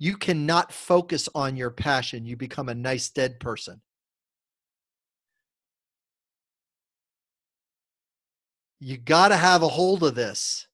[0.00, 2.26] you cannot focus on your passion.
[2.26, 3.80] You become a nice dead person.
[8.80, 10.66] You got to have a hold of this.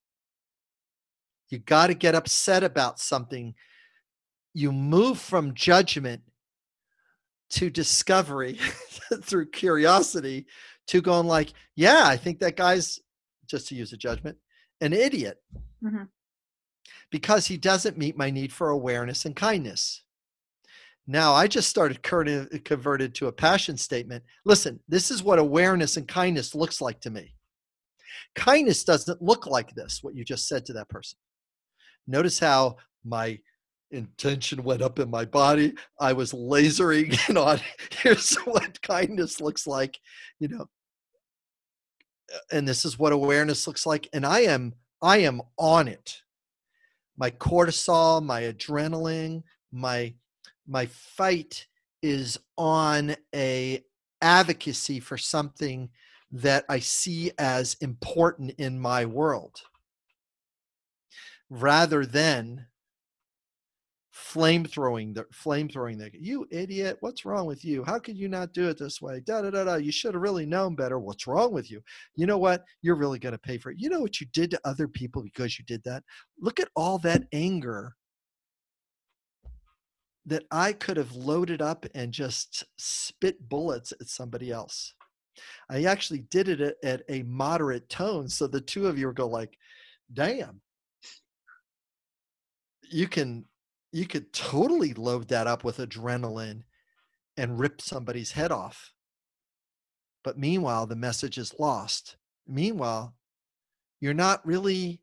[1.51, 3.55] You got to get upset about something.
[4.55, 6.23] You move from judgment
[7.51, 8.59] to discovery
[9.23, 10.47] through curiosity
[10.89, 13.01] to going like, yeah, I think that guy's
[13.47, 14.37] just to use a judgment,
[14.81, 15.39] an idiot.
[15.83, 16.05] Mm-hmm
[17.11, 20.03] because he doesn't meet my need for awareness and kindness.
[21.07, 24.25] Now I just started converted to a passion statement.
[24.45, 27.35] Listen, this is what awareness and kindness looks like to me.
[28.35, 31.19] Kindness doesn't look like this, what you just said to that person.
[32.07, 33.39] Notice how my
[33.91, 35.75] intention went up in my body.
[36.01, 39.99] I was lasering in on here's what kindness looks like,
[40.39, 40.69] you know.
[42.53, 44.09] And this is what awareness looks like.
[44.13, 46.23] And I am I am on it
[47.19, 50.15] my cortisol, my adrenaline, my
[50.67, 51.67] my fight
[52.03, 53.83] is on a
[54.23, 55.91] advocacy for something
[56.31, 59.63] that I see as important in my world
[61.51, 62.67] rather than
[64.29, 67.83] flame throwing the flame throwing the you idiot what's wrong with you?
[67.83, 69.21] How could you not do it this way?
[69.21, 69.77] Da da da da.
[69.77, 70.99] You should have really known better.
[70.99, 71.81] What's wrong with you?
[72.15, 72.65] You know what?
[72.83, 73.79] You're really going to pay for it.
[73.81, 76.03] You know what you did to other people because you did that?
[76.39, 77.95] Look at all that anger
[80.27, 84.93] that i could have loaded up and just spit bullets at somebody else.
[85.71, 89.27] I actually did it at, a moderate tone so the two of you would go
[89.27, 89.57] like
[90.13, 90.61] damn.
[92.91, 93.47] You can
[93.93, 96.63] you could totally load that up with adrenaline
[97.37, 98.93] and rip somebody's head off.
[100.25, 102.17] But meanwhile, the message is lost.
[102.47, 103.15] Meanwhile,
[104.01, 105.01] you're not really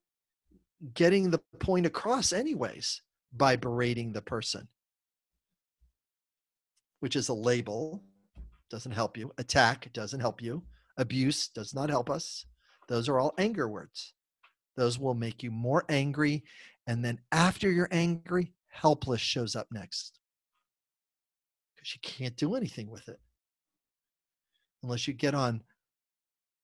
[0.93, 3.01] getting the point across, anyways,
[3.35, 4.67] by berating the person,
[6.99, 8.03] which is a label,
[8.69, 9.31] doesn't help you.
[9.37, 10.63] Attack doesn't help you.
[10.97, 12.45] Abuse does not help us.
[12.87, 14.13] Those are all anger words.
[14.75, 16.43] Those will make you more angry.
[16.87, 20.19] And then after you're angry, helpless shows up next.
[21.75, 23.19] Because you can't do anything with it.
[24.83, 25.63] Unless you get on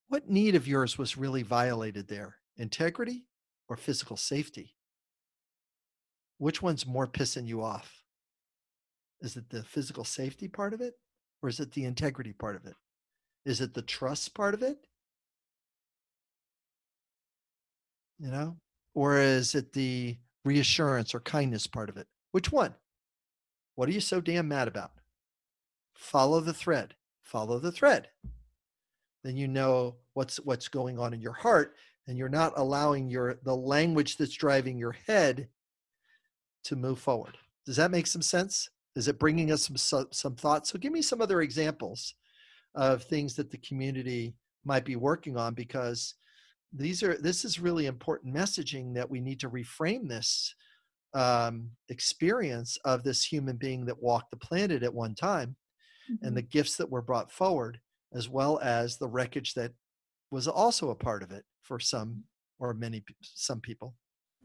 [0.10, 2.36] what need of yours was really violated there?
[2.58, 3.26] Integrity
[3.70, 4.76] or physical safety?
[6.38, 8.04] Which one's more pissing you off?
[9.22, 10.96] Is it the physical safety part of it
[11.42, 12.76] or is it the integrity part of it?
[13.46, 14.86] Is it the trust part of it?
[18.20, 18.58] You know?
[18.94, 22.08] Or is it the reassurance or kindness part of it.
[22.32, 22.76] Which one?
[23.76, 24.92] What are you so damn mad about?
[25.94, 26.96] Follow the thread.
[27.22, 28.10] Follow the thread.
[29.24, 31.76] Then you know what's what's going on in your heart
[32.08, 35.48] and you're not allowing your the language that's driving your head
[36.64, 37.38] to move forward.
[37.66, 38.70] Does that make some sense?
[38.96, 40.70] Is it bringing us some some thoughts?
[40.70, 42.16] So give me some other examples
[42.76, 46.16] of things that the community might be working on because
[46.74, 50.56] these are this is really important messaging that we need to reframe this
[51.14, 55.56] um, experience of this human being that walked the planet at one time
[56.24, 57.80] and the gifts that were brought forward,
[58.14, 59.72] as well as the wreckage that
[60.30, 62.24] was also a part of it for some
[62.60, 63.96] or many some people.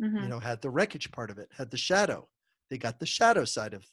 [0.00, 0.22] Mhm.
[0.22, 2.28] You know, had the wreckage part of it, had the shadow.
[2.70, 3.84] They got the shadow side of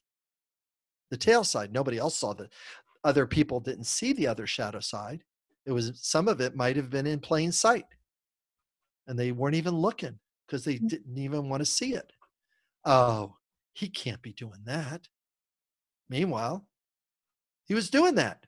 [1.09, 1.71] the tail side.
[1.71, 2.49] Nobody else saw the
[3.03, 5.23] other people didn't see the other shadow side.
[5.65, 7.85] It was some of it might have been in plain sight,
[9.07, 10.87] and they weren't even looking because they Mm.
[10.89, 12.11] didn't even want to see it.
[12.85, 13.37] Oh,
[13.73, 15.07] he can't be doing that.
[16.09, 16.67] Meanwhile,
[17.65, 18.45] he was doing that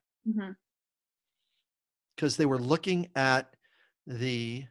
[2.16, 3.56] because they were looking at
[4.06, 4.68] the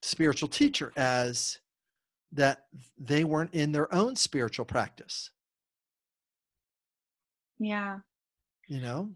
[0.00, 1.58] spiritual teacher as
[2.32, 2.66] that
[2.98, 5.30] they weren't in their own spiritual practice
[7.58, 8.00] Yeah.
[8.66, 9.14] you know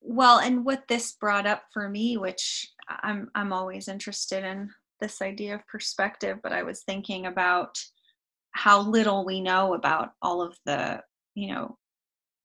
[0.00, 4.70] Well, and what this brought up for me, which I'm I'm always interested in
[5.00, 7.76] this idea of perspective, but I was thinking about
[8.52, 11.00] how little we know about all of the,
[11.34, 11.76] you know,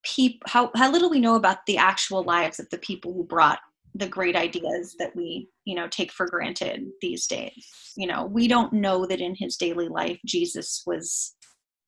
[0.03, 3.59] peop how how little we know about the actual lives of the people who brought
[3.95, 7.65] the great ideas that we, you know, take for granted these days.
[7.97, 11.35] You know, we don't know that in his daily life Jesus was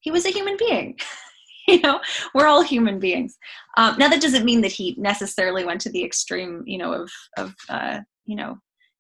[0.02, 0.98] he was a human being.
[1.68, 2.00] you know,
[2.34, 3.38] we're all human beings.
[3.78, 7.12] Um, now that doesn't mean that he necessarily went to the extreme, you know, of
[7.38, 8.00] of uh,
[8.32, 8.58] you know,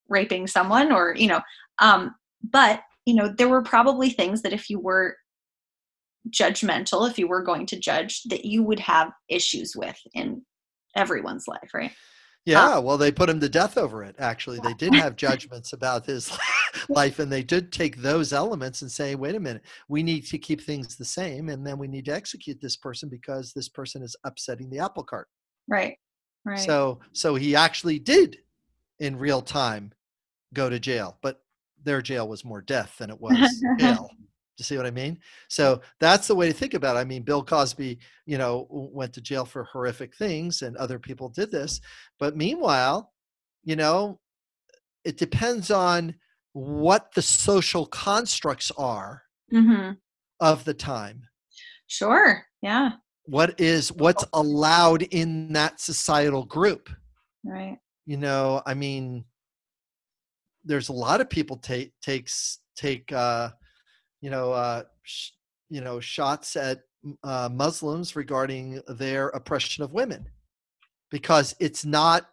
[0.09, 1.39] raping someone or you know,
[1.79, 2.13] um,
[2.43, 5.15] but you know, there were probably things that if you were
[6.29, 10.41] judgmental, if you were going to judge, that you would have issues with in
[10.97, 11.93] everyone's life, right?
[12.43, 16.07] yeah well they put him to death over it actually they did have judgments about
[16.07, 16.35] his
[16.89, 20.39] life and they did take those elements and say wait a minute we need to
[20.39, 24.01] keep things the same and then we need to execute this person because this person
[24.01, 25.27] is upsetting the apple cart
[25.67, 25.97] Right.
[26.45, 26.59] Right.
[26.59, 28.37] So so he actually did
[29.01, 29.91] in real time
[30.53, 31.41] go to jail, but
[31.83, 34.09] their jail was more death than it was jail.
[34.11, 34.25] Do
[34.59, 35.17] you see what I mean?
[35.49, 36.99] So that's the way to think about it.
[36.99, 41.29] I mean, Bill Cosby, you know, went to jail for horrific things and other people
[41.29, 41.81] did this.
[42.19, 43.11] But meanwhile,
[43.63, 44.19] you know,
[45.03, 46.15] it depends on
[46.53, 49.91] what the social constructs are hmm
[50.39, 51.23] of the time.
[51.87, 52.45] Sure.
[52.61, 52.93] Yeah.
[53.25, 56.89] What is what's allowed in that societal group?
[57.43, 57.77] Right.
[58.05, 59.23] You know i mean
[60.65, 63.49] there's a lot of people take takes take uh
[64.21, 65.31] you know uh sh-
[65.69, 66.81] you know shots at
[67.23, 70.27] uh, muslims regarding their oppression of women
[71.09, 72.29] because it's not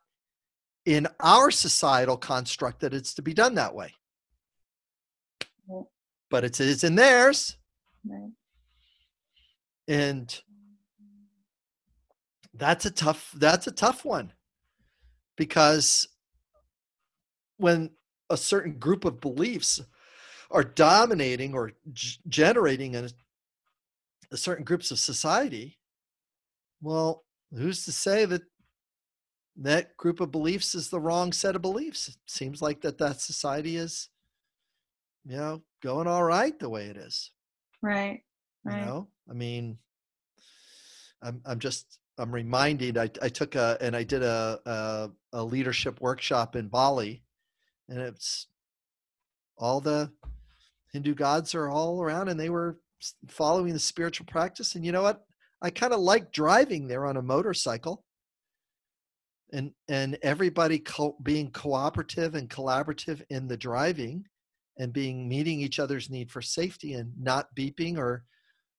[0.84, 3.92] in our societal construct that it's to be done that way
[5.68, 5.84] Right.
[6.30, 7.56] but it's it's in theirs
[8.06, 8.30] Right.
[9.86, 10.40] and
[12.54, 14.32] that's a tough that's a tough one
[15.38, 16.06] because
[17.56, 17.90] when
[18.28, 19.80] a certain group of beliefs
[20.50, 23.08] are dominating or g- generating a,
[24.30, 25.78] a certain groups of society
[26.82, 27.24] well
[27.54, 28.42] who's to say that
[29.56, 33.20] that group of beliefs is the wrong set of beliefs it seems like that that
[33.20, 34.08] society is
[35.24, 37.30] you know going all right the way it is
[37.82, 38.22] Right.
[38.64, 38.78] right.
[38.78, 39.78] you know i mean
[41.22, 45.44] i'm i'm just i'm reminded i, I took a and i did a, a a
[45.44, 47.22] leadership workshop in bali
[47.88, 48.46] and it's
[49.56, 50.10] all the
[50.92, 52.78] hindu gods are all around and they were
[53.28, 55.24] following the spiritual practice and you know what?
[55.60, 58.04] I kind of like driving there on a motorcycle
[59.52, 64.24] and and everybody co- being cooperative and collaborative in the driving
[64.78, 68.24] and being meeting each other's need for safety and not beeping or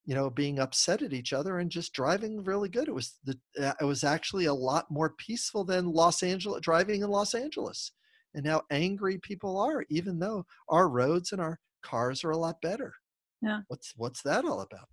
[0.05, 2.87] you know being upset at each other and just driving really good.
[2.87, 7.01] It was the uh, it was actually a lot more peaceful than los angeles driving
[7.01, 7.91] in los angeles
[8.33, 12.61] and how angry people are even though our roads and our cars are a lot
[12.61, 12.93] better.
[13.41, 13.61] Yeah.
[13.67, 14.89] what's what's that all about?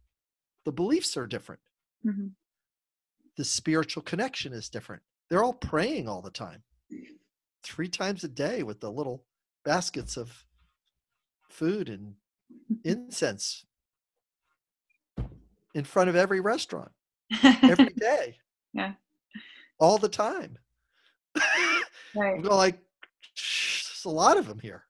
[0.64, 1.61] The beliefs are different.
[2.03, 2.29] Hmm
[3.37, 5.03] the spiritual connection is different.
[5.29, 6.62] They're all praying all the time.
[7.62, 9.25] Three times a day with the little
[9.64, 10.45] baskets of
[11.51, 12.14] food and
[12.85, 13.64] incense
[15.77, 16.91] in front of every restaurant
[17.62, 18.37] every day
[18.73, 18.92] Yeah.
[19.79, 20.57] all the time
[22.15, 22.42] right.
[22.42, 22.79] like
[23.37, 24.85] there's a lot of them here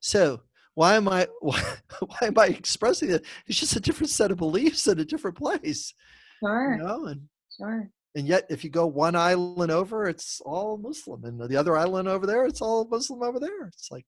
[0.00, 0.42] so
[0.74, 1.62] why am i why,
[2.00, 3.24] why am i expressing it?
[3.46, 5.94] it's just a different set of beliefs in a different place
[6.40, 6.72] Sure.
[6.76, 7.20] you know and
[7.56, 7.88] Sure.
[8.16, 12.08] and yet if you go one island over it's all muslim and the other island
[12.08, 14.06] over there it's all muslim over there it's like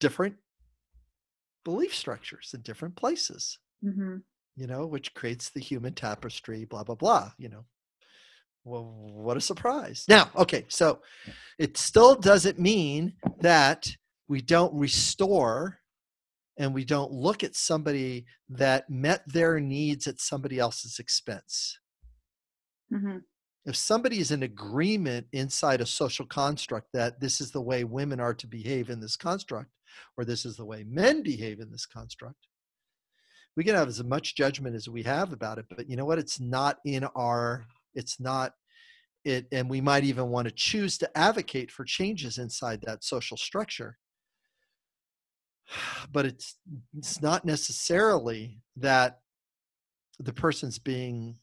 [0.00, 0.34] different
[1.68, 4.16] belief structures in different places hmm
[4.56, 7.64] you know which creates the human tapestry blah blah blah you know
[8.64, 8.84] well
[9.26, 11.00] what a surprise now okay so
[11.58, 13.88] it still doesn't mean that
[14.28, 15.78] we don't restore
[16.58, 21.78] and we don't look at somebody that met their needs at somebody else's expense.
[22.92, 23.18] Mm-hmm.
[23.66, 28.20] If somebody is in agreement inside a social construct that this is the way women
[28.20, 29.70] are to behave in this construct,
[30.16, 32.46] or this is the way men behave in this construct,
[33.56, 35.66] we can have as much judgment as we have about it.
[35.68, 36.18] But you know what?
[36.18, 38.52] It's not in our, it's not
[39.24, 43.36] it, and we might even want to choose to advocate for changes inside that social
[43.36, 43.98] structure
[46.12, 46.56] but it's
[46.96, 49.20] it's not necessarily that
[50.18, 51.36] the person's being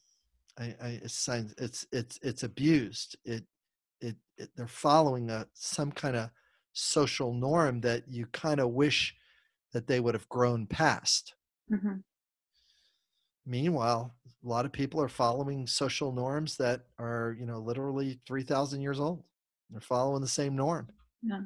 [0.57, 3.45] I, I it's it's it's it's abused it,
[4.01, 6.29] it it they're following a some kind of
[6.73, 9.15] social norm that you kind of wish
[9.73, 11.35] that they would have grown past
[11.71, 11.97] Mm-hmm.
[13.45, 18.81] meanwhile a lot of people are following social norms that are you know literally 3000
[18.81, 19.23] years old
[19.69, 20.89] they're following the same norm
[21.21, 21.41] Yeah.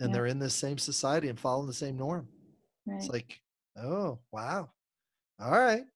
[0.00, 0.14] and Yeah.
[0.14, 2.28] they're in the same society and following the same norm
[2.86, 2.98] Right.
[3.00, 3.40] it's like
[3.76, 4.70] oh wow
[5.40, 5.86] all right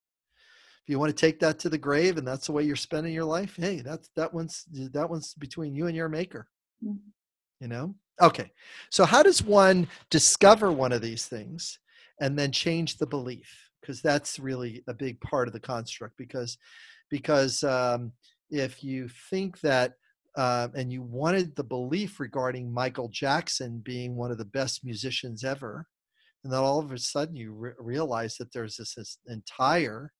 [0.89, 3.13] if you want to take that to the grave and that's the way you're spending
[3.13, 4.65] your life hey that's that one's
[4.95, 6.49] that one's between you and your maker.
[6.83, 7.01] Mhm.
[7.61, 7.95] you know?
[8.23, 8.51] Okay
[8.91, 11.79] so how does one discover one of these things
[12.23, 13.71] and then change the belief?
[13.83, 16.57] Because that's really a big part of the construct because
[17.11, 18.13] because um,
[18.51, 19.93] if you think that
[20.39, 25.45] uh, and you wanted the belief regarding michael jackson being one of the best musicians
[25.45, 25.87] ever
[26.45, 30.13] and then all of a sudden you re- realize that there's this, this entire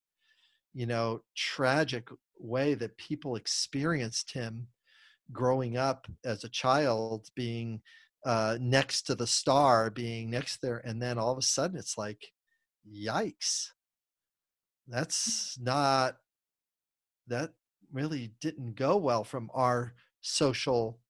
[0.79, 2.09] you know tragic
[2.39, 4.69] way that people experienced him
[5.33, 7.81] growing up as a child being
[8.25, 11.99] uh, next to the star being next there and then all of a sudden it's
[11.99, 12.33] like
[12.89, 13.71] yikes.
[14.87, 16.17] That's not
[17.27, 17.51] that
[17.93, 21.01] really didn't go well from our social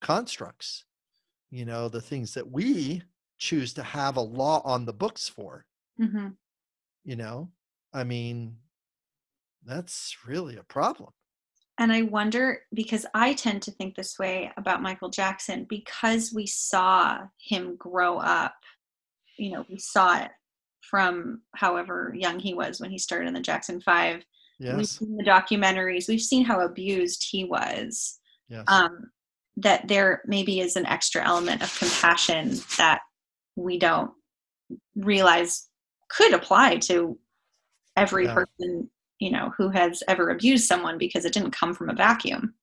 [0.00, 0.84] constructs
[1.50, 3.02] you know the things that we
[3.38, 5.66] choose to have a law on the books for.
[6.00, 6.28] Mm-hmm.
[7.04, 7.50] you know?
[7.92, 8.58] I mean
[9.66, 11.10] that's really a problem
[11.78, 16.46] And I wonder because I tend to think this way about Michael Jackson because we
[16.46, 18.54] saw him grow up.
[19.36, 20.30] You know, we saw it
[20.80, 24.24] from however young he was when he started in the Jackson Five.
[24.70, 26.08] We've yes seen the documentaries.
[26.08, 28.18] We've seen how abused he was.
[28.48, 29.10] yes Um,
[29.58, 33.00] that there maybe is an extra element of compassion that
[33.56, 34.12] we don't
[34.94, 35.68] realize
[36.08, 37.18] could apply to
[37.96, 38.34] every Yeah.
[38.34, 42.54] person you know who has ever abused someone because it didn't come from a vacuum.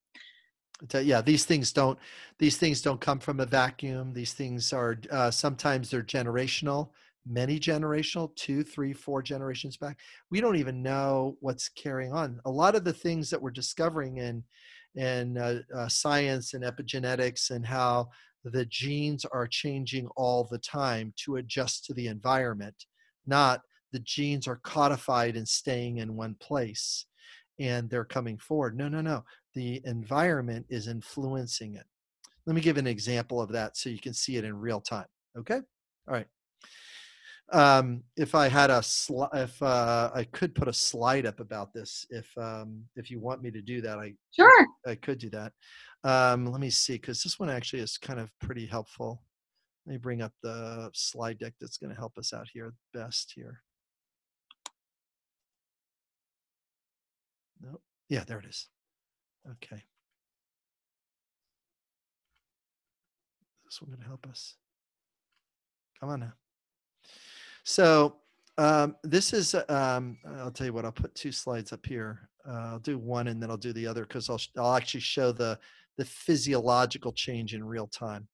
[0.92, 1.98] Yeah these things don't
[2.40, 4.14] these things don't come from a vacuum.
[4.14, 6.90] These things are uh, sometimes they're generational
[7.26, 9.98] many generational two three four generations back.
[10.30, 12.42] We don't even know what's carrying on.
[12.46, 14.44] A lot of the things that we're discovering in
[14.96, 18.10] in uh, uh, science and epigenetics and how
[18.44, 22.76] the genes are changing all the time to adjust to the environment
[23.26, 23.62] not
[23.94, 27.06] the genes are codified and staying in one place
[27.60, 29.24] and they're coming forward no no no
[29.54, 31.86] the environment is influencing it.
[32.46, 35.06] Let me give an example of that so you can see it in real time.
[35.38, 35.62] Okay.
[36.08, 36.28] All right.
[37.52, 41.74] Um, if I had a sli- if uh, I could put a slide up about
[41.74, 45.30] this, if um, if you want me to do that, I sure I could do
[45.32, 45.54] that.
[46.04, 49.22] Um, let me see, because this one actually is kind of pretty helpful.
[49.86, 53.34] Let me bring up the slide deck that's going to help us out here best
[53.36, 53.62] here.
[58.14, 58.68] Yeah, there it is.
[59.50, 59.82] Okay.
[63.66, 64.54] This one going to help us.
[66.00, 66.34] Come on now.
[67.64, 68.18] So
[68.60, 72.30] um, this is, um, I'll tell you what, I'll put two slides up here.
[72.48, 75.32] Uh, I'll do one and then I'll do the other because I'll, I'll actually show
[75.32, 75.58] the,
[75.98, 78.28] the physiological change in real time.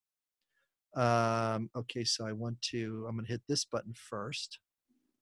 [0.93, 4.59] Um, okay, so I want to, I'm going to hit this button first.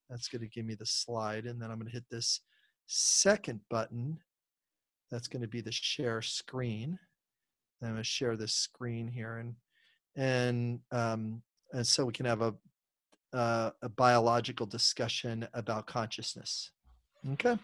[0.09, 1.45] That's going to give me the slide.
[1.45, 2.41] And then I'm going to hit this
[2.87, 4.17] second button.
[5.11, 6.99] That's going to be the share screen.
[7.81, 9.37] I'm going to share this screen here.
[9.37, 9.55] And,
[10.15, 11.41] and, um,
[11.73, 12.53] and so we can have a,
[13.33, 16.71] uh, a biological discussion about consciousness.
[17.33, 17.57] Okay.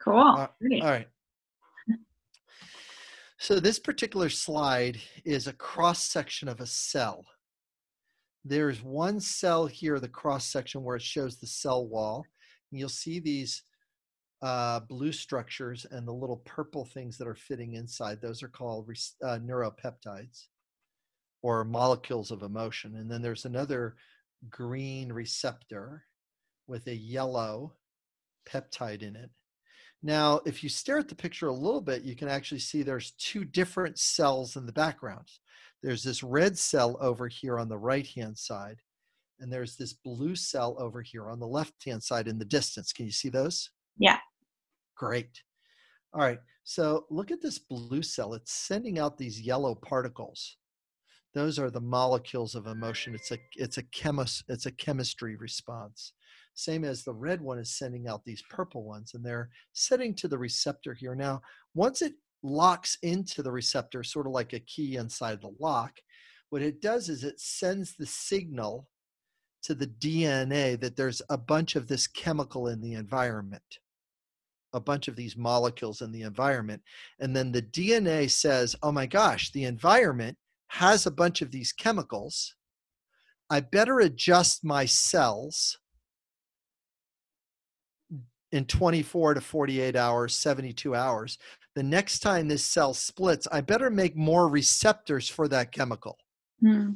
[0.00, 0.48] cool Uh,
[0.82, 1.08] all right.
[3.38, 7.24] So this particular slide is a cross section of a cell.
[8.44, 12.24] There's one cell here, the cross section where it shows the cell wall.
[12.70, 13.64] And you'll see these
[14.42, 18.20] uh, blue structures and the little purple things that are fitting inside.
[18.20, 18.90] Those are called
[19.22, 20.46] uh, neuropeptides
[21.42, 22.96] or molecules of emotion.
[22.96, 23.96] And then there's another
[24.50, 26.04] green receptor
[26.66, 27.74] with a yellow
[28.48, 29.30] peptide in it.
[30.02, 33.12] Now, if you stare at the picture a little bit, you can actually see there's
[33.12, 35.28] two different cells in the background.
[35.82, 38.78] there's this red cell over here on the right hand side,
[39.40, 42.92] and there's this blue cell over here on the left hand side in the distance.
[42.92, 43.70] Can you see those?
[43.98, 44.18] Yeah.
[45.02, 45.42] Great.
[46.14, 46.38] All right.
[46.62, 48.34] So look at this blue cell.
[48.34, 50.58] It's sending out these yellow particles.
[51.34, 53.12] Those are the molecules of emotion.
[53.12, 56.12] It's a it's a chemis it's a chemistry response.
[56.54, 60.28] Same as the red one is sending out these purple ones, and they're setting to
[60.28, 61.16] the receptor here.
[61.16, 61.42] Now,
[61.74, 62.12] once it
[62.44, 65.94] locks into the receptor, sort of like a key inside the lock,
[66.50, 68.86] what it does is it sends the signal
[69.64, 73.80] to the DNA that there's a bunch of this chemical in the environment
[74.72, 76.82] a bunch of these molecules in the environment.
[77.20, 80.36] And then the DNA says, oh my gosh, the environment
[80.68, 82.54] has a bunch of these chemicals.
[83.50, 85.78] I better adjust my cells
[88.52, 91.38] in 24 to 48 hours, 72 hours.
[91.74, 96.18] The next time this cell splits, I better make more receptors for that chemical.
[96.60, 96.92] Hmm.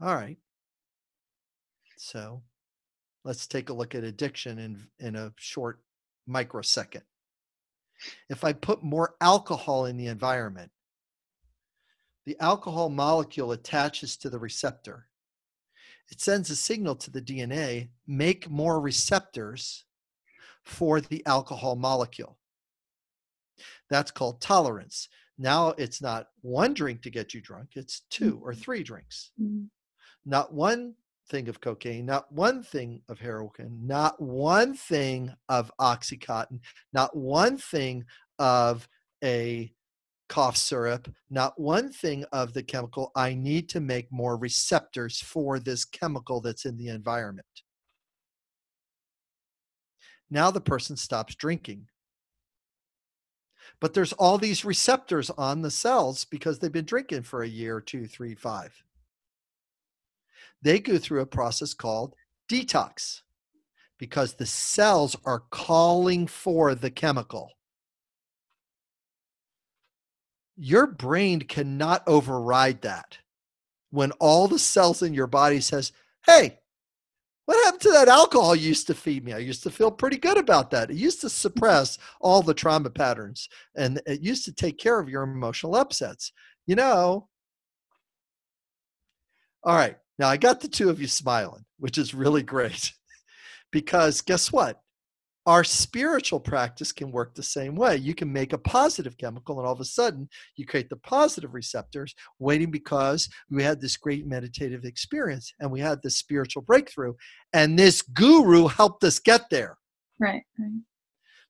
[0.00, 0.38] All right.
[1.96, 2.42] So
[3.24, 5.80] let's take a look at addiction in, in a short
[6.26, 7.04] microsecond.
[8.28, 10.70] If I put more alcohol in the environment,
[12.26, 15.08] the alcohol molecule attaches to the receptor.
[16.10, 19.84] It sends a signal to the DNA make more receptors
[20.62, 22.38] for the alcohol molecule.
[23.90, 25.08] That's called tolerance.
[25.38, 29.30] Now it's not one drink to get you drunk, it's two or three drinks.
[29.40, 29.68] Mm.
[30.24, 30.94] Not one
[31.28, 36.60] thing of cocaine, not one thing of heroin, not one thing of Oxycontin,
[36.92, 38.04] not one thing
[38.38, 38.88] of
[39.22, 39.72] a
[40.28, 43.10] cough syrup, not one thing of the chemical.
[43.16, 47.46] I need to make more receptors for this chemical that's in the environment.
[50.30, 51.88] Now the person stops drinking.
[53.80, 57.80] But there's all these receptors on the cells because they've been drinking for a year,
[57.80, 58.74] two, three, five
[60.64, 62.16] they go through a process called
[62.50, 63.20] detox
[63.98, 67.52] because the cells are calling for the chemical.
[70.56, 73.18] Your brain cannot override that.
[73.90, 75.92] When all the cells in your body says,
[76.26, 76.60] "Hey,
[77.44, 79.32] what happened to that alcohol you used to feed me?
[79.32, 80.90] I used to feel pretty good about that.
[80.90, 85.08] It used to suppress all the trauma patterns and it used to take care of
[85.08, 86.32] your emotional upsets.
[86.66, 87.28] You know,
[89.62, 92.92] all right, now, I got the two of you smiling, which is really great
[93.72, 94.80] because guess what?
[95.46, 97.96] Our spiritual practice can work the same way.
[97.96, 101.52] You can make a positive chemical, and all of a sudden, you create the positive
[101.52, 107.12] receptors, waiting because we had this great meditative experience and we had this spiritual breakthrough.
[107.52, 109.76] And this guru helped us get there.
[110.18, 110.44] Right.
[110.58, 110.80] right.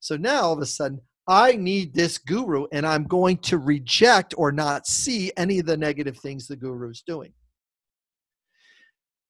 [0.00, 4.34] So now, all of a sudden, I need this guru, and I'm going to reject
[4.36, 7.32] or not see any of the negative things the guru is doing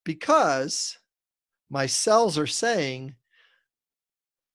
[0.05, 0.97] because
[1.69, 3.15] my cells are saying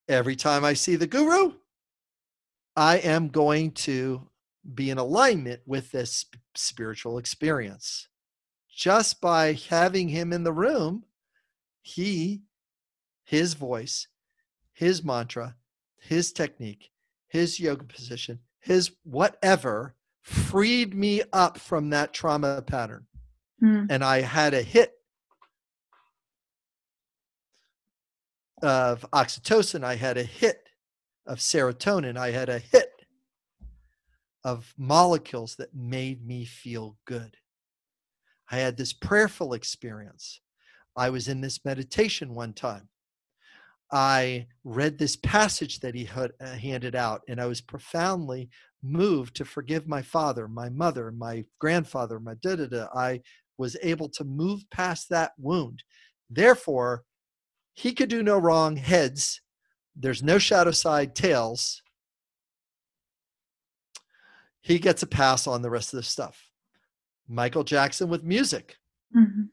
[0.08, 1.52] every time I see the guru,
[2.74, 4.30] I am going to
[4.74, 6.24] be in alignment with this
[6.54, 8.08] spiritual experience.
[8.74, 11.04] Just by having him in the room,
[11.82, 12.42] he,
[13.24, 14.06] his voice,
[14.72, 15.56] his mantra,
[15.98, 16.90] his technique,
[17.28, 23.06] his yoga position, his whatever freed me up from that trauma pattern.
[23.58, 23.86] Hmm.
[23.90, 24.94] And I had a hit
[28.62, 30.68] of oxytocin, I had a hit
[31.26, 32.90] of serotonin, I had a hit
[34.44, 37.36] of molecules that made me feel good.
[38.50, 40.40] I had this prayerful experience.
[40.96, 42.88] I was in this meditation one time.
[43.92, 48.48] I read this passage that he had uh, handed out, and I was profoundly
[48.82, 52.86] moved to forgive my father, my mother, my grandfather, my da da da.
[52.94, 53.20] I
[53.58, 55.82] was able to move past that wound.
[56.30, 57.02] Therefore,
[57.74, 59.40] he could do no wrong, heads.
[59.96, 61.82] There's no shadow side, tails.
[64.60, 66.50] He gets a pass on the rest of the stuff.
[67.28, 68.76] Michael Jackson with music.
[69.16, 69.44] Mm-hmm.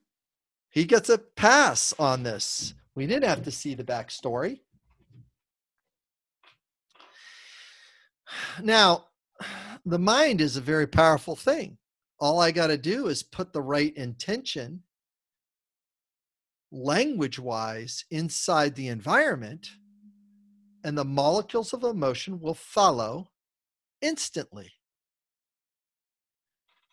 [0.70, 2.74] He gets a pass on this.
[2.95, 4.59] We didn't have to see the backstory.
[8.61, 9.05] Now,
[9.86, 11.78] the mind is a very powerful thing.
[12.20, 14.84] All I got to do is put the right intention
[16.72, 19.70] language wise inside the environment,
[20.84, 23.30] and the molecules of emotion will follow
[24.01, 24.72] instantly.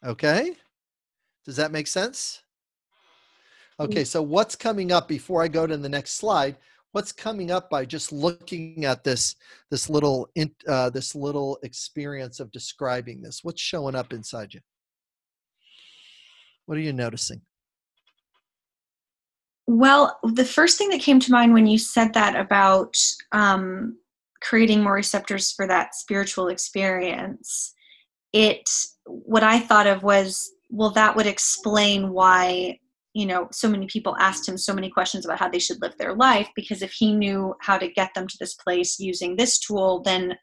[0.04, 0.54] Okay?
[1.44, 2.42] Does that make sense?
[3.80, 6.56] Okay, so what's coming up before I go to the next slide?
[6.92, 9.34] What's coming up by just looking at this
[9.68, 10.30] this little
[10.68, 13.42] uh, this little experience of describing this?
[13.42, 14.60] What's showing up inside you?
[16.66, 17.40] What are you noticing?
[19.66, 22.96] Well, the first thing that came to mind when you said that about
[23.32, 23.98] um,
[24.42, 27.72] creating more receptors for that spiritual experience,
[28.32, 28.68] it
[29.06, 32.78] what I thought of was, well, that would explain why
[33.14, 35.96] you know so many people asked him so many questions about how they should live
[35.98, 39.58] their life because if he knew how to get them to this place using this
[39.58, 40.36] tool, then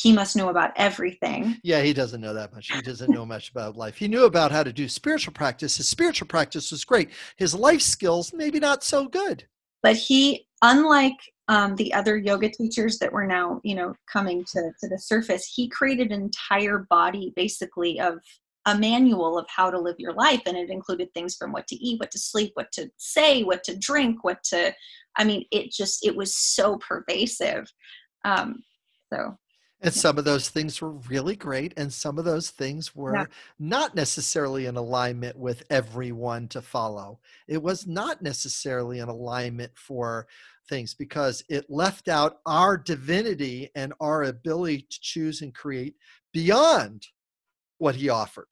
[0.00, 1.58] he must know about everything.
[1.62, 2.68] Yeah, he doesn't know that much.
[2.72, 3.96] He doesn't know much about life.
[3.96, 5.76] He knew about how to do spiritual practice.
[5.76, 7.10] His spiritual practice was great.
[7.36, 9.44] His life skills, maybe not so good.
[9.82, 14.70] But he, unlike um, the other yoga teachers that were now, you know, coming to,
[14.80, 18.20] to the surface, he created an entire body basically of
[18.64, 20.40] a manual of how to live your life.
[20.46, 23.64] And it included things from what to eat, what to sleep, what to say, what
[23.64, 24.72] to drink, what to,
[25.18, 27.70] I mean, it just, it was so pervasive.
[28.24, 28.62] Um,
[29.12, 29.36] so
[29.82, 33.24] and some of those things were really great, and some of those things were yeah.
[33.58, 37.18] not necessarily in alignment with everyone to follow.
[37.48, 40.26] It was not necessarily in alignment for
[40.68, 45.96] things because it left out our divinity and our ability to choose and create
[46.32, 47.06] beyond
[47.78, 48.48] what he offered.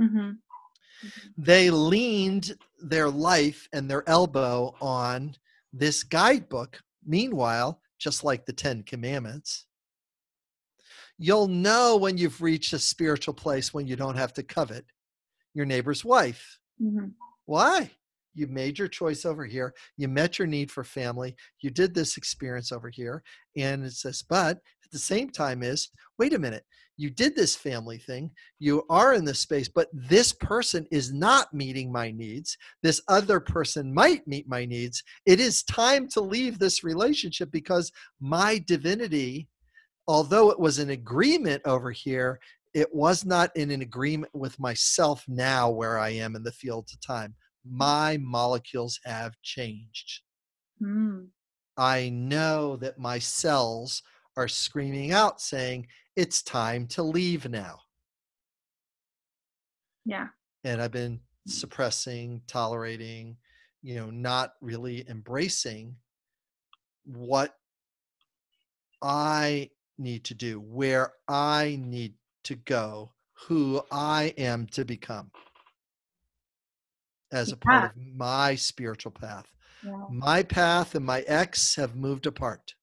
[0.00, 0.18] Mm-hmm.
[0.18, 1.28] Mm-hmm.
[1.38, 5.36] They leaned their life and their elbow on
[5.72, 6.80] this guidebook.
[7.04, 9.65] Meanwhile, just like the Ten Commandments,
[11.18, 14.84] You'll know when you've reached a spiritual place when you don't have to covet
[15.54, 16.58] your neighbor's wife.
[16.82, 17.06] Mm-hmm.
[17.46, 17.90] Why?
[18.34, 19.72] You made your choice over here.
[19.96, 21.34] You met your need for family.
[21.60, 23.22] You did this experience over here.
[23.56, 25.88] And it says, but at the same time, is
[26.18, 26.64] wait a minute.
[26.98, 28.30] You did this family thing.
[28.58, 32.56] You are in this space, but this person is not meeting my needs.
[32.82, 35.02] This other person might meet my needs.
[35.26, 37.90] It is time to leave this relationship because
[38.20, 39.48] my divinity
[40.06, 42.40] although it was an agreement over here,
[42.74, 46.88] it was not in an agreement with myself now where I am in the field
[46.92, 47.34] of time.
[47.64, 50.20] My molecules have changed.
[50.82, 51.28] Mm.
[51.76, 54.02] I know that my cells
[54.36, 55.86] are screaming out saying,
[56.16, 57.80] it's time to leave now.
[60.04, 60.28] Yeah.
[60.64, 63.36] And I've been suppressing, tolerating,
[63.82, 65.96] you know, not really embracing
[67.04, 67.54] what
[69.02, 73.12] I need to do, where I need to go,
[73.48, 75.30] who I am to become
[77.32, 79.46] as a part of my spiritual path.
[80.10, 82.74] My path and my ex have moved apart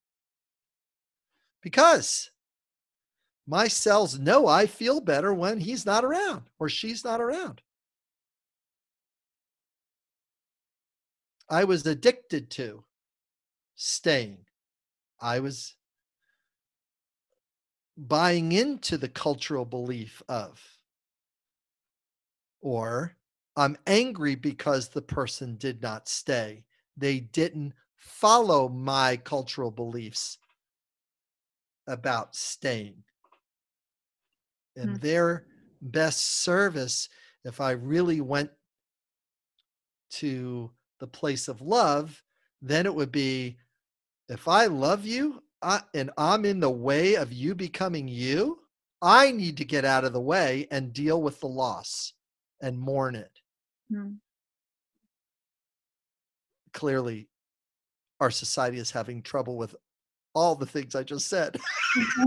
[1.61, 2.29] because
[3.45, 7.61] my cells know I feel better when he's not around or she's not around.
[11.49, 12.85] I was addicted to
[13.75, 14.45] staying.
[15.19, 15.75] I was
[17.97, 20.61] buying into the cultural belief of.
[22.61, 23.15] Or
[23.55, 26.63] I'm angry because the person did not stay.
[26.97, 30.37] They didn't follow my cultural beliefs
[31.87, 33.03] about staying.
[34.75, 35.05] And mm-hmm.
[35.05, 35.45] their
[35.81, 37.09] best service,
[37.43, 38.49] if I really went
[40.11, 42.23] to the place of love,
[42.61, 43.57] then it would be
[44.29, 48.59] if I love you, I, and I'm in the way of you becoming you,
[49.01, 52.13] I need to get out of the way and deal with the loss
[52.61, 53.31] and mourn it.
[53.91, 54.17] Mm.
[56.73, 57.27] Clearly,
[58.19, 59.75] our society is having trouble with
[60.33, 61.57] all the things I just said.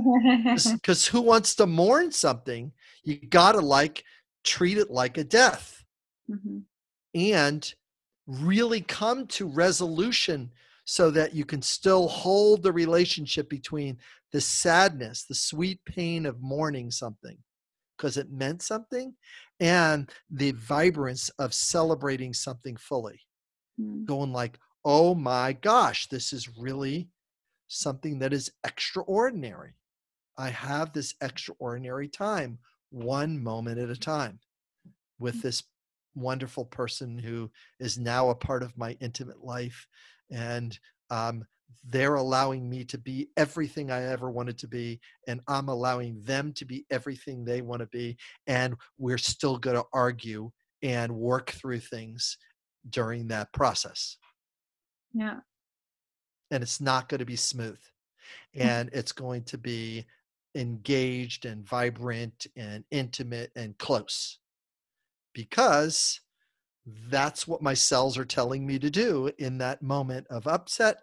[0.04, 2.70] Because who wants to mourn something?
[3.02, 4.04] You got to like
[4.44, 5.84] treat it like a death
[6.30, 6.58] mm-hmm.
[7.14, 7.74] and
[8.28, 10.52] really come to resolution
[10.86, 13.98] so that you can still hold the relationship between
[14.32, 17.36] the sadness, the sweet pain of mourning something
[17.96, 19.14] because it meant something,
[19.58, 23.20] and the vibrance of celebrating something fully.
[23.80, 24.04] Mm.
[24.04, 27.08] Going like, oh my gosh, this is really
[27.66, 29.74] something that is extraordinary.
[30.38, 32.58] I have this extraordinary time,
[32.90, 34.38] one moment at a time,
[35.18, 35.42] with mm.
[35.42, 35.64] this
[36.14, 39.86] wonderful person who is now a part of my intimate life
[40.30, 40.78] and
[41.10, 41.44] um,
[41.88, 46.52] they're allowing me to be everything I ever wanted to be, and I'm allowing them
[46.54, 48.16] to be everything they want to be,
[48.46, 50.50] and we're still going to argue
[50.82, 52.38] and work through things
[52.90, 54.16] during that process.
[55.12, 55.38] Yeah.
[56.50, 57.78] And it's not going to be smooth,
[58.56, 58.60] mm.
[58.60, 60.04] and it's going to be
[60.54, 64.38] engaged and vibrant and intimate and close
[65.34, 66.20] because
[67.08, 70.98] that's what my cells are telling me to do in that moment of upset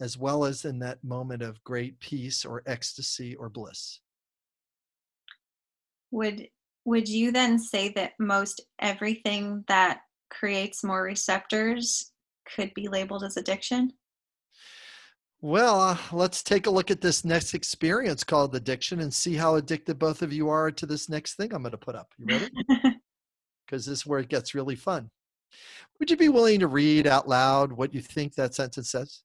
[0.00, 4.00] as well as in that moment of great peace or ecstasy or bliss
[6.10, 6.48] would
[6.84, 12.12] would you then say that most everything that creates more receptors
[12.56, 13.92] could be labeled as addiction?
[15.42, 19.54] Well, uh, let's take a look at this next experience called addiction and see how
[19.54, 22.12] addicted both of you are to this next thing I'm going to put up.
[22.18, 22.50] You ready?
[23.70, 25.10] Because this is where it gets really fun.
[25.98, 29.22] Would you be willing to read out loud what you think that sentence says?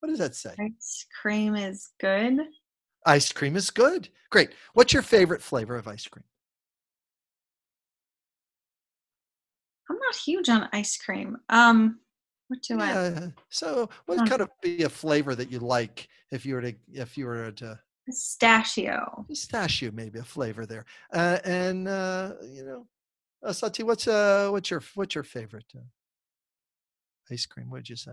[0.00, 0.54] What does that say?
[0.58, 2.38] Ice cream is good.
[3.06, 4.08] Ice cream is good.
[4.30, 4.50] Great.
[4.72, 6.24] What's your favorite flavor of ice cream?
[9.90, 11.36] I'm not huge on ice cream.
[11.50, 12.00] Um,
[12.48, 13.32] what do I?
[13.50, 17.18] So, what kind of be a flavor that you like if you were to if
[17.18, 19.24] you were to Pistachio.
[19.26, 20.84] pistachio, maybe a flavor there.
[21.12, 22.86] Uh, and uh, you know,
[23.42, 25.80] uh, Sati, what's uh, what's your what's your favorite uh,
[27.30, 27.70] ice cream?
[27.70, 28.12] What did you say?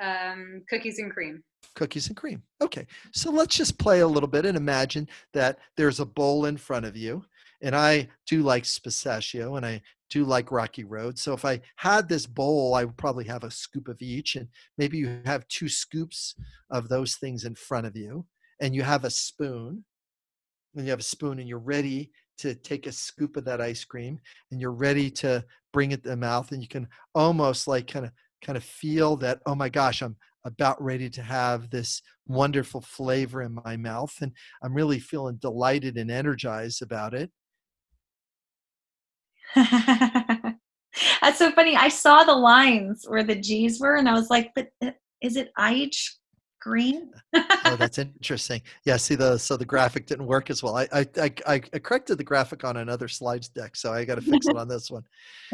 [0.00, 1.42] Um, cookies and cream.
[1.74, 2.42] Cookies and cream.
[2.62, 6.56] Okay, so let's just play a little bit and imagine that there's a bowl in
[6.56, 7.24] front of you,
[7.62, 11.18] and I do like pistachio, and I do like Rocky Road.
[11.18, 14.48] So if I had this bowl, I would probably have a scoop of each, and
[14.78, 16.34] maybe you have two scoops
[16.70, 18.26] of those things in front of you,
[18.60, 19.84] and you have a spoon,
[20.76, 23.84] and you have a spoon, and you're ready to take a scoop of that ice
[23.84, 24.18] cream,
[24.50, 28.06] and you're ready to bring it to the mouth, and you can almost like kind
[28.06, 28.12] of
[28.44, 33.42] kind of feel that oh my gosh i'm about ready to have this wonderful flavor
[33.42, 34.32] in my mouth and
[34.62, 37.30] i'm really feeling delighted and energized about it
[41.22, 41.76] That's so funny.
[41.76, 45.36] I saw the lines where the G's were, and I was like, "But uh, is
[45.36, 46.18] it ice
[46.60, 47.10] green?
[47.66, 51.06] oh that's interesting yeah see the so the graphic didn't work as well i i
[51.20, 54.56] i, I corrected the graphic on another slides deck so i got to fix it
[54.56, 55.02] on this one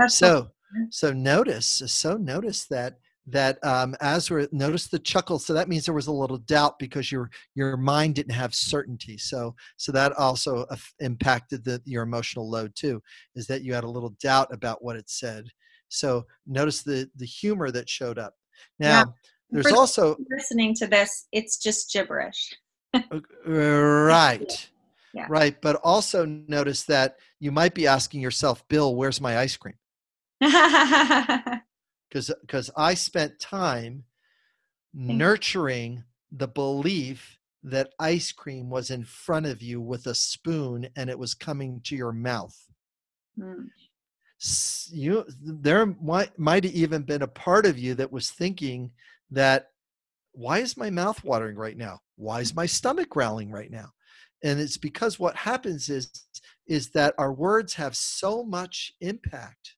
[0.08, 0.50] so
[0.90, 5.84] so notice so notice that that um, as we're notice the chuckle so that means
[5.84, 10.12] there was a little doubt because your your mind didn't have certainty so so that
[10.14, 10.64] also
[11.00, 13.00] impacted the your emotional load too
[13.34, 15.46] is that you had a little doubt about what it said
[15.88, 18.34] so notice the the humor that showed up
[18.78, 19.04] now Yeah.
[19.50, 22.54] there's For- also listening to this, it's just gibberish.
[22.94, 23.00] Uh,
[23.46, 24.68] Right.
[25.12, 25.26] Yeah.
[25.28, 25.60] Right.
[25.60, 29.74] But also notice that you might be asking yourself, Bill, where's my ice cream?
[32.10, 34.04] Because because I spent time
[34.92, 41.10] nurturing the belief that ice cream was in front of you with a spoon and
[41.10, 42.56] it was coming to your mouth.
[43.38, 43.70] Mm.
[44.40, 48.92] S- You there might might have even been a part of you that was thinking
[49.30, 49.70] that
[50.32, 52.00] why is my mouth watering right now?
[52.16, 53.92] Why is my stomach growling right now?
[54.42, 56.10] And it's because what happens is
[56.66, 59.76] is that our words have so much impact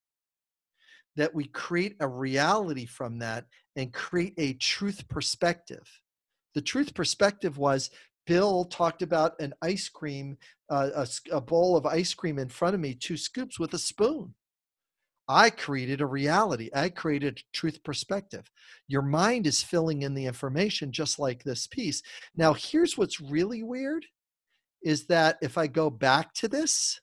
[1.17, 3.45] that we create a reality from that
[3.77, 5.87] and create a truth perspective.
[6.55, 7.91] The truth perspective was
[8.27, 10.37] Bill talked about an ice cream,
[10.71, 13.79] uh, a, a bowl of ice cream in front of me, two scoops with a
[13.79, 14.35] spoon.
[15.29, 16.69] I created a reality.
[16.75, 18.51] I created a truth perspective.
[18.89, 22.03] Your mind is filling in the information just like this piece.
[22.37, 24.05] Now, here's what's really weird
[24.83, 27.01] is that if I go back to this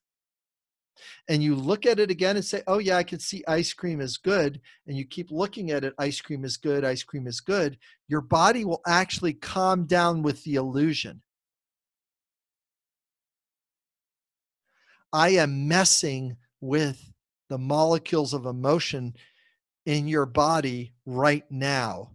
[1.27, 4.01] and you look at it again and say, oh, yeah, I can see ice cream
[4.01, 7.41] is good, and you keep looking at it, ice cream is good, ice cream is
[7.41, 7.77] good,
[8.07, 11.21] your body will actually calm down with the illusion.
[15.11, 17.11] I am messing with
[17.49, 19.15] the molecules of emotion
[19.85, 22.11] in your body right now.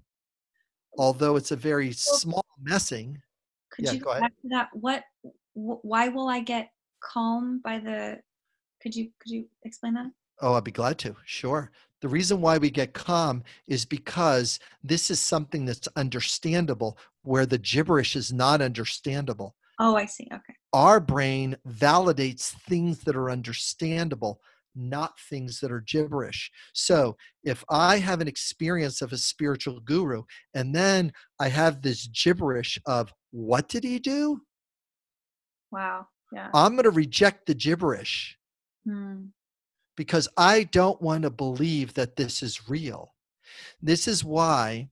[0.96, 3.20] Although it's a very small messing.
[3.70, 4.22] Could Yeah, you go ahead.
[4.22, 4.68] back to that?
[4.74, 5.02] What?
[5.54, 6.70] Wh- why will I get
[7.00, 8.20] calm by the?
[8.84, 10.10] Could you could you explain that?
[10.42, 11.16] Oh, I'd be glad to.
[11.24, 11.70] Sure.
[12.02, 17.56] The reason why we get calm is because this is something that's understandable where the
[17.56, 19.56] gibberish is not understandable.
[19.80, 20.28] Oh, I see.
[20.30, 20.54] Okay.
[20.74, 24.40] Our brain validates things that are understandable,
[24.76, 26.50] not things that are gibberish.
[26.74, 31.10] So if I have an experience of a spiritual guru and then
[31.40, 34.42] I have this gibberish of what did he do?
[35.72, 36.06] Wow.
[36.32, 36.50] Yeah.
[36.52, 38.36] I'm going to reject the gibberish.
[38.86, 39.26] Hmm.
[39.96, 43.14] because I don't want to believe that this is real.
[43.82, 44.90] This is why,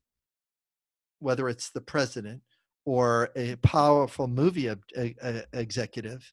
[1.20, 2.42] whether it's the president
[2.86, 6.32] or a powerful movie e- e- executive,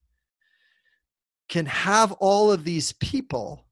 [1.49, 3.65] can have all of these people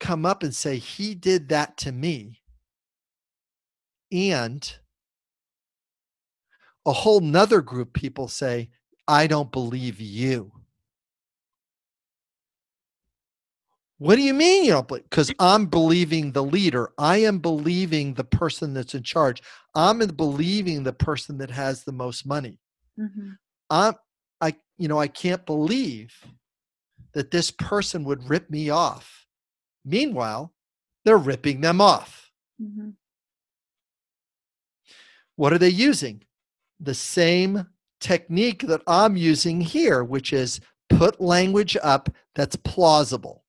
[0.00, 2.40] come up and say, He did that to me.
[4.12, 4.72] And
[6.86, 8.70] a whole nother group people say,
[9.08, 10.52] I don't believe you.
[13.98, 15.04] What do you mean you don't believe?
[15.10, 16.90] Because I'm believing the leader.
[16.98, 19.42] I am believing the person that's in charge.
[19.74, 22.58] I'm believing the person that has the most money.
[22.96, 23.30] hmm
[23.70, 23.94] I'm
[24.40, 26.14] I, you know, I can't believe
[27.12, 29.26] that this person would rip me off.
[29.84, 30.54] Meanwhile,
[31.04, 32.30] they're ripping them off.
[32.62, 32.94] Mhm.
[35.36, 36.22] What are they using?
[36.80, 37.66] The same
[38.00, 43.44] technique that I'm using here, which is put language up that's plausible.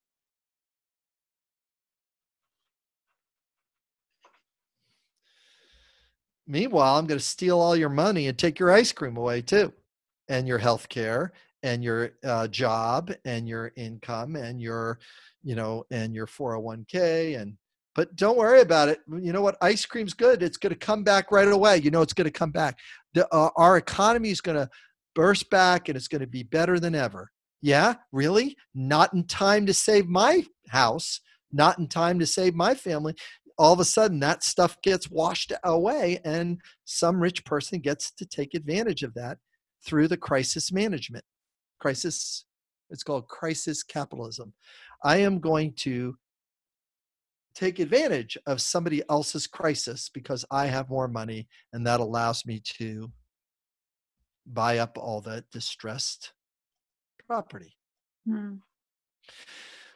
[6.49, 9.71] Meanwhile, I'm going to steal all your money and take your ice cream away too,
[10.27, 11.31] and your health care,
[11.61, 14.97] and your uh, job, and your income, and your,
[15.43, 17.55] you know, and your 401k, and
[17.93, 18.99] but don't worry about it.
[19.07, 19.57] You know what?
[19.61, 20.41] Ice cream's good.
[20.41, 21.77] It's going to come back right away.
[21.77, 22.79] You know, it's going to come back.
[23.13, 24.69] The, uh, our economy is going to
[25.13, 27.29] burst back, and it's going to be better than ever.
[27.61, 28.55] Yeah, really?
[28.73, 31.19] Not in time to save my house.
[31.51, 33.15] Not in time to save my family
[33.59, 38.25] all of a sudden that stuff gets washed away and some rich person gets to
[38.25, 39.37] take advantage of that
[39.85, 41.23] through the crisis management
[41.79, 42.45] crisis
[42.89, 44.53] it's called crisis capitalism
[45.03, 46.15] i am going to
[47.53, 52.61] take advantage of somebody else's crisis because i have more money and that allows me
[52.63, 53.11] to
[54.47, 56.31] buy up all that distressed
[57.27, 57.75] property
[58.25, 58.55] Hmm.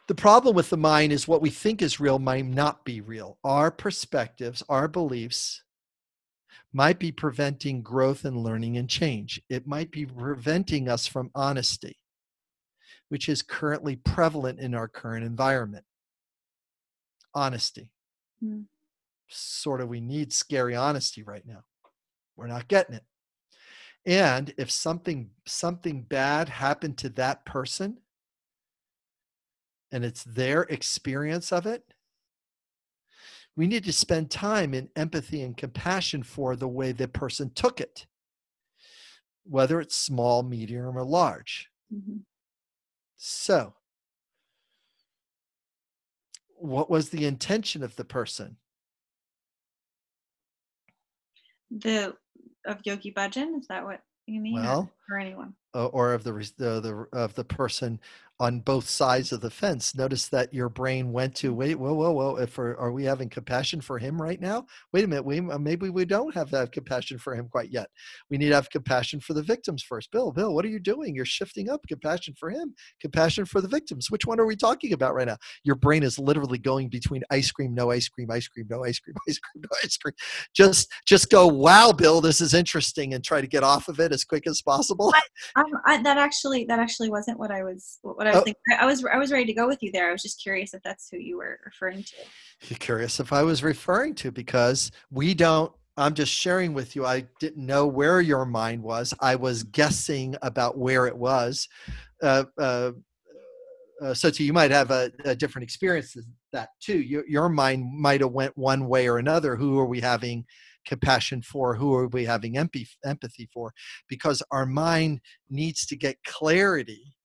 [0.06, 3.38] The problem with the mind is what we think is real might not be real.
[3.42, 5.62] Our perspectives, our beliefs
[6.72, 9.40] might be preventing growth and learning and change.
[9.48, 11.98] It might be preventing us from honesty,
[13.08, 15.84] which is currently prevalent in our current environment.
[17.32, 17.88] Honesty.
[18.40, 18.62] Hmm.
[19.28, 21.64] Sort of, we need scary honesty right now.
[22.36, 23.04] We're not getting it.
[24.06, 27.98] And if something something bad happened to that person,
[29.94, 31.84] and it's their experience of it,
[33.54, 37.80] we need to spend time in empathy and compassion for the way the person took
[37.80, 38.04] it,
[39.44, 41.70] whether it's small, medium, or large.
[41.92, 42.24] Mhm.
[43.16, 43.76] So,
[46.56, 48.56] what was the intention of the person?
[51.70, 52.16] The
[52.64, 54.54] of Yogi Bhajan is that what you mean?
[54.54, 55.54] Well, or anyone?
[55.74, 58.00] uh, or of the, the the of the person
[58.40, 59.94] on both sides of the fence.
[59.94, 62.34] Notice that your brain went to wait, whoa, whoa, whoa.
[62.34, 64.66] If are, are we having compassion for him right now?
[64.92, 67.88] Wait a minute, we maybe we don't have that compassion for him quite yet.
[68.30, 70.10] We need to have compassion for the victims first.
[70.10, 71.14] Bill, Bill, what are you doing?
[71.14, 74.10] You're shifting up compassion for him, compassion for the victims.
[74.10, 75.36] Which one are we talking about right now?
[75.62, 78.98] Your brain is literally going between ice cream, no ice cream, ice cream, no ice
[78.98, 80.14] cream, ice cream, no ice cream.
[80.54, 84.12] Just just go, wow, Bill, this is interesting, and try to get off of it
[84.12, 84.93] as quick as possible.
[85.56, 88.44] Um, I, that actually that actually wasn't what I was what I was Oh.
[88.44, 88.62] thinking.
[88.70, 90.08] I, I was I was ready to go with you there.
[90.08, 92.16] I was just curious if that's who you were referring to.
[92.68, 95.72] You're curious if I was referring to because we don't.
[95.96, 97.06] I'm just sharing with you.
[97.06, 99.14] I didn't know where your mind was.
[99.20, 101.68] I was guessing about where it was.
[102.20, 102.90] Uh, uh,
[104.02, 106.98] uh, so, too, you might have a, a different experience than that too.
[106.98, 109.54] Your, your mind might have went one way or another.
[109.54, 110.44] Who are we having
[110.84, 111.74] compassion for?
[111.76, 113.72] Who are we having empathy empathy for?
[114.08, 115.20] Because our mind
[115.50, 117.16] needs to get clarity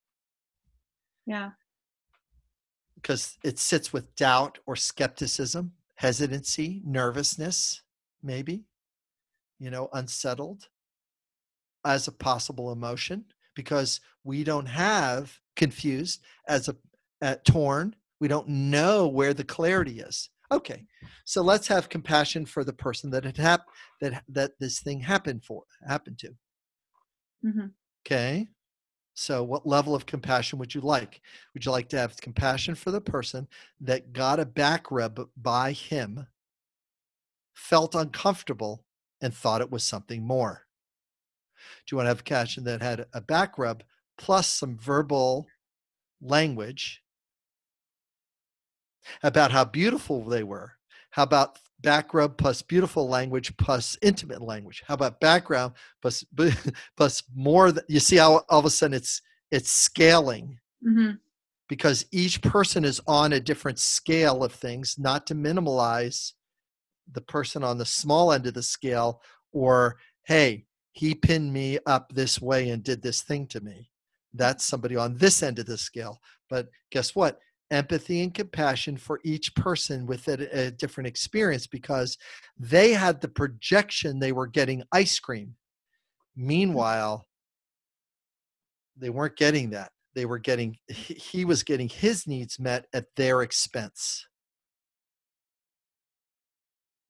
[1.26, 1.52] Yeah.
[2.96, 7.82] because it sits with doubt or skepticism, hesitancy, nervousness,
[8.24, 8.66] maybe,
[9.60, 10.68] you know, unsettled
[11.86, 16.76] as a possible emotion because we don't have confused as a
[17.22, 17.96] uh, torn.
[18.20, 20.30] We don't know where the clarity is.
[20.52, 20.86] Okay,
[21.26, 23.68] so let's have compassion for the person that it hap-
[24.02, 26.36] that that this thing happened for happened to.
[27.44, 27.68] hmm
[28.06, 28.48] Okay.
[29.16, 31.22] So, what level of compassion would you like?
[31.54, 33.48] Would you like to have compassion for the person
[33.82, 36.28] that got a back rub by him,
[37.54, 38.84] felt uncomfortable,
[39.22, 40.66] and thought it was something more?
[41.86, 43.84] Do you want to have compassion that had a back rub
[44.18, 45.48] plus some verbal
[46.22, 47.04] language
[49.24, 50.74] about how beautiful they were?
[51.12, 54.84] How about back rub plus beautiful language plus intimate language?
[54.88, 56.24] How about background plus
[56.98, 57.72] plus more?
[57.72, 59.22] th- You see how all of a sudden it's
[59.52, 61.12] it's scaling hmm
[61.68, 66.34] because each person is on a different scale of things, not to minimalize
[67.12, 69.22] the person on the small end of the scale
[69.52, 73.90] or, hey, he pinned me up this way and did this thing to me.
[74.34, 76.20] That's somebody on this end of the scale.
[76.50, 77.40] But guess what?
[77.72, 82.18] Empathy and compassion for each person with a, a different experience because
[82.58, 85.56] they had the projection they were getting ice cream.
[86.36, 87.28] Meanwhile,
[88.98, 93.44] they weren't getting that they were getting he was getting his needs met at their
[93.44, 94.26] expense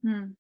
[0.03, 0.31] Hmm.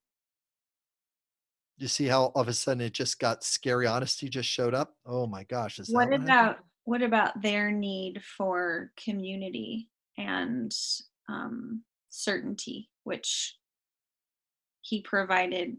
[1.77, 4.95] You see how all of a sudden it just got scary honesty just showed up?
[5.05, 5.79] Oh my gosh.
[5.79, 6.65] Is what what about happened?
[6.85, 9.89] what about their need for community
[10.19, 10.75] and
[11.29, 13.55] um, certainty, which
[14.81, 15.77] he provided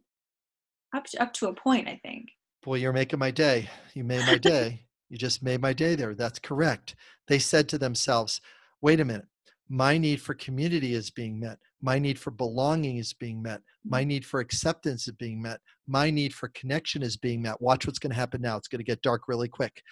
[0.96, 2.30] up to, up to a point, I think.
[2.62, 3.68] Boy, you're making my day.
[3.94, 4.86] You made my day.
[5.08, 6.14] you just made my day there.
[6.14, 6.94] That's correct.
[7.28, 8.40] They said to themselves,
[8.80, 9.26] wait a minute.
[9.68, 11.58] My need for community is being met.
[11.80, 13.62] My need for belonging is being met.
[13.84, 15.60] My need for acceptance is being met.
[15.86, 17.60] My need for connection is being met.
[17.60, 18.56] Watch what's going to happen now.
[18.56, 19.82] It's going to get dark really quick.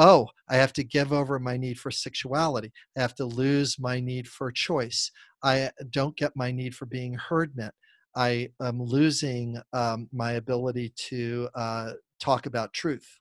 [0.00, 2.72] Oh, I have to give over my need for sexuality.
[2.96, 5.10] I have to lose my need for choice.
[5.42, 7.74] I don't get my need for being heard met.
[8.14, 13.18] I am losing um, my ability to uh, talk about truth.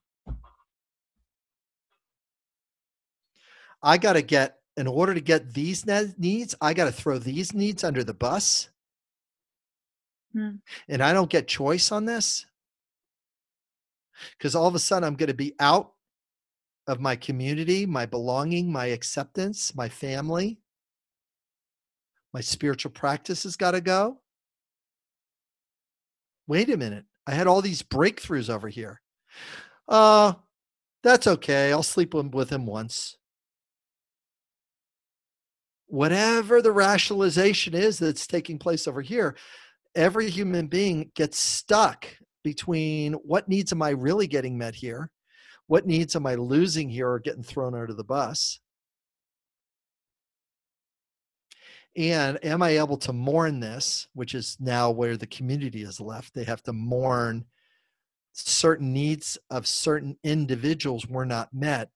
[3.81, 7.17] I got to get, in order to get these ne- needs, I got to throw
[7.17, 8.69] these needs under the bus.
[10.33, 10.57] Hmm.
[10.87, 12.45] And I don't get choice on this
[14.37, 15.93] because all of a sudden I'm going to be out
[16.87, 20.59] of my community, my belonging, my acceptance, my family.
[22.33, 24.21] My spiritual practice has got to go.
[26.47, 27.05] Wait a minute.
[27.25, 29.01] I had all these breakthroughs over here.
[29.87, 30.33] Uh,
[31.03, 31.71] that's okay.
[31.71, 33.17] I'll sleep with with him once.
[35.87, 39.35] Whatever the rationalization is that's taking place over here,
[39.95, 42.07] every human being gets stuck
[42.43, 45.09] between what needs am I really getting met here?
[45.67, 48.59] What needs am I losing here or getting thrown under the bus?
[51.95, 56.33] And am I able to mourn this, which is now where the community is left?
[56.33, 57.45] They have to mourn
[58.33, 61.89] certain needs of certain individuals were not met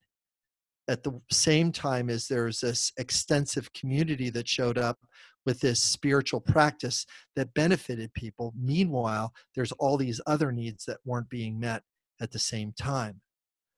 [0.87, 4.97] at the same time as there's this extensive community that showed up
[5.45, 7.05] with this spiritual practice
[7.35, 8.53] that benefited people.
[8.59, 11.83] Meanwhile, there's all these other needs that weren't being met
[12.19, 13.21] at the same time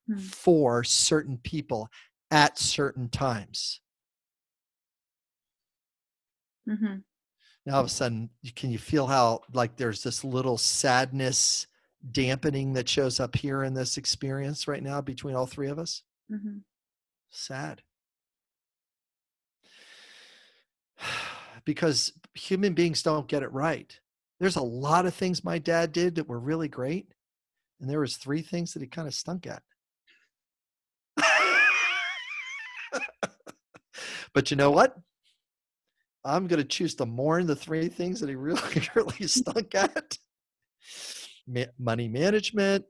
[0.07, 0.17] Hmm.
[0.17, 1.89] for certain people
[2.29, 3.79] at certain times.
[6.67, 6.95] hmm
[7.65, 11.67] Now all of a sudden, can you feel how like there's this little sadness
[12.11, 16.03] dampening that shows up here in this experience right now between all three of us?
[16.29, 16.57] hmm
[17.31, 17.81] Sad.
[21.65, 23.99] because human beings don't get it right.
[24.39, 27.07] There's a lot of things my dad did that were really great,
[27.79, 29.63] and there was three things that he kind of stunk at.
[34.33, 34.95] but you know what?
[36.25, 38.61] I'm going to choose to mourn the three things that he really,
[38.95, 40.17] really stunk at
[41.47, 42.85] Ma- money management,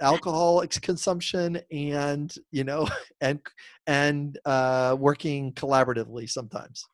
[0.00, 2.88] alcohol consumption, and, you know,
[3.20, 3.40] and,
[3.86, 6.84] and uh, working collaboratively sometimes.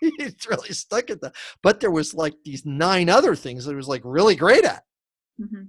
[0.00, 1.34] He's really stuck at that.
[1.62, 4.84] But there was like these nine other things that he was like really great at.
[5.38, 5.64] hmm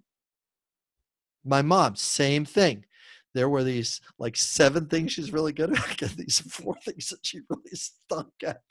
[1.43, 2.86] My mom, same thing.
[3.34, 7.26] There were these like seven things she's really good at, and these four things that
[7.26, 8.62] she really stunk at.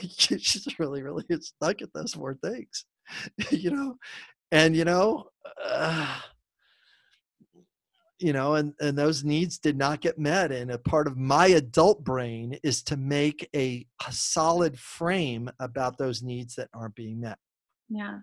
[0.08, 2.84] she's really, really stuck at those four things,
[3.50, 3.96] you know.
[4.50, 5.26] And you know,
[5.62, 6.20] uh,
[8.18, 10.52] you know, and and those needs did not get met.
[10.52, 15.98] And a part of my adult brain is to make a, a solid frame about
[15.98, 17.38] those needs that aren't being met.
[17.88, 18.18] Yeah.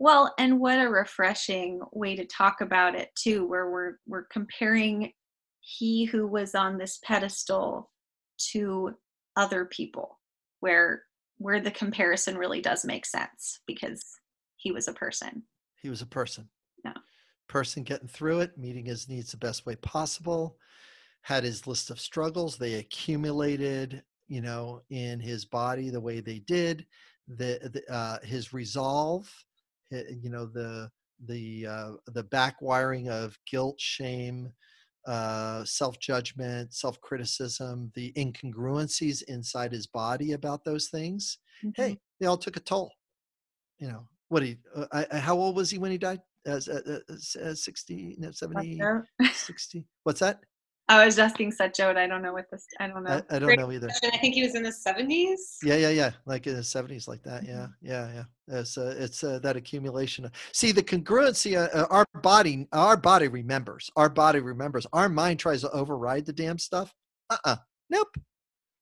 [0.00, 5.12] Well, and what a refreshing way to talk about it too, where we're we're comparing
[5.60, 7.90] he who was on this pedestal
[8.52, 8.94] to
[9.36, 10.18] other people,
[10.60, 11.02] where
[11.36, 14.02] where the comparison really does make sense because
[14.56, 15.42] he was a person.
[15.82, 16.48] He was a person.
[16.82, 16.94] Yeah.
[17.46, 20.56] Person getting through it, meeting his needs the best way possible,
[21.20, 22.56] had his list of struggles.
[22.56, 26.86] They accumulated, you know, in his body the way they did.
[27.28, 29.30] The, the uh, his resolve,
[29.90, 30.90] you know, the
[31.26, 34.52] the uh, the backwiring of guilt, shame,
[35.06, 41.38] uh, self judgment, self criticism, the incongruencies inside his body about those things.
[41.64, 41.72] Mhm.
[41.76, 42.92] Hey, they all took a toll.
[43.78, 46.20] You know, what he, uh, I, how old was he when he died?
[46.46, 49.04] As, uh, uh, uh, 60, no, 70, Satcho?
[49.34, 49.86] 60.
[50.04, 50.40] What's that?
[50.90, 52.66] I was asking Satcho, and I don't know what this.
[52.80, 53.22] I don't know.
[53.30, 53.88] I, I don't Great know either.
[54.12, 55.58] I think he was in the 70s.
[55.62, 56.10] Yeah, yeah, yeah.
[56.26, 57.46] Like in the seventies, like that.
[57.46, 58.58] Yeah, yeah, yeah.
[58.58, 60.24] It's uh, it's uh, that accumulation.
[60.24, 61.56] Of, see the congruency.
[61.56, 63.88] Uh, uh, our body, our body remembers.
[63.94, 64.84] Our body remembers.
[64.92, 66.92] Our mind tries to override the damn stuff.
[67.30, 67.56] Uh, uh
[67.88, 68.16] Nope.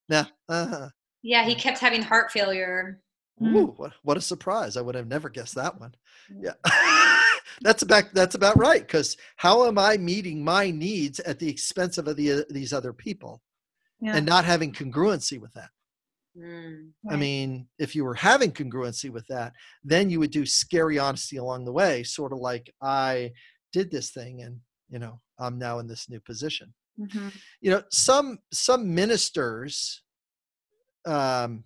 [0.09, 0.25] Nah.
[0.49, 0.89] Uh.
[1.23, 3.03] Yeah, he kept having heart failure.
[3.43, 3.55] Mm.
[3.55, 4.79] Ooh, what what a surprise!
[4.79, 5.95] I would have never guessed that one.
[6.41, 6.55] Yeah.
[7.61, 8.81] that's about that's about right.
[8.81, 13.43] Because how am I meeting my needs at the expense of the, these other people,
[14.01, 14.17] Yeah.
[14.17, 15.71] and not having congruency with that?
[16.37, 16.91] Mm.
[17.11, 21.37] I mean, if you were having congruency with that, then you would do scary honesty
[21.37, 23.33] along the way, sort of like I
[23.73, 26.73] did this thing and, you know, I'm now in this new position.
[26.99, 27.33] Mhm.
[27.61, 30.03] You know, some some ministers
[31.07, 31.65] um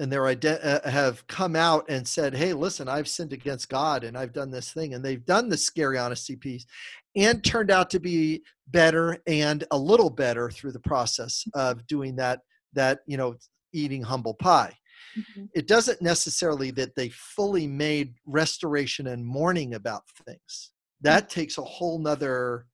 [0.00, 4.02] and they're ide- uh, have come out and said, "Hey, listen, I've sinned against God
[4.02, 6.66] and I've done this thing." And they've done the scary honesty piece
[7.14, 12.16] and turned out to be better and a little better through the process of doing
[12.16, 12.40] that
[12.72, 13.36] that, you know,
[13.72, 14.76] eating humble pie.
[15.16, 15.48] Mhm.
[15.54, 20.72] It doesn't necessarily that they fully made restoration and mourning about things.
[21.00, 22.66] That takes a whole nother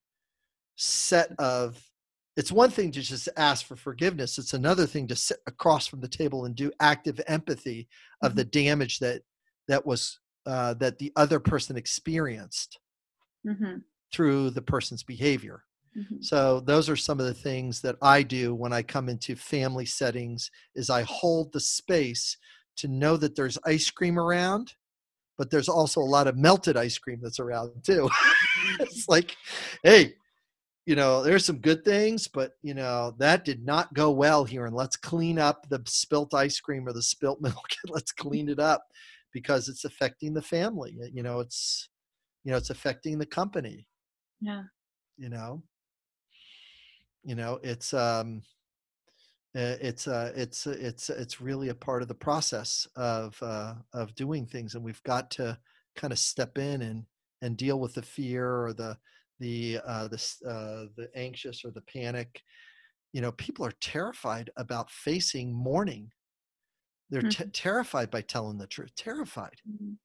[0.77, 1.86] set of
[2.37, 6.01] it's one thing to just ask for forgiveness it's another thing to sit across from
[6.01, 7.89] the table and do active empathy
[8.23, 9.23] of the damage that
[9.69, 12.79] that was uh, that the other person experienced
[13.45, 13.83] Mhm.
[14.13, 15.65] through the person's behavior
[15.97, 16.23] Mhm.
[16.25, 19.87] so those are some of the things that i do when i come into family
[19.87, 22.37] settings is i hold the space
[22.77, 24.75] to know that there's ice cream around
[25.39, 28.09] but there's also a lot of melted ice cream that's around too
[28.81, 29.37] it's like
[29.83, 30.15] hey
[30.87, 34.67] you know there's some good things but you know that did not go well here
[34.67, 38.61] and let's clean up the spilt ice cream or the spilt milk let's clean it
[38.61, 38.85] up
[39.33, 41.89] because it's affecting the family you know it's
[42.45, 43.87] you know it's affecting the company
[44.41, 44.63] Yeah.
[45.19, 45.63] you know
[47.25, 48.43] you know it's um
[49.57, 54.15] uh, it's uh it's it's it's really a part of the process of uh of
[54.15, 55.59] doing things and we've got to
[55.97, 57.05] kind of step in and
[57.43, 58.97] and deal with the fear or the
[59.39, 60.17] the uh the
[60.49, 62.43] uh the anxious or the panic
[63.13, 66.11] you know people are terrified about facing mourning
[67.11, 69.99] they're te- terrified by telling the truth terrified Mhm.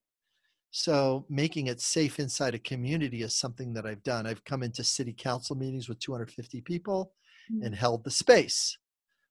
[0.72, 4.26] so making it safe inside a community is something that I've done.
[4.26, 7.14] I've come into city council meetings with 250 people
[7.50, 7.66] Mm.
[7.66, 8.78] and held the space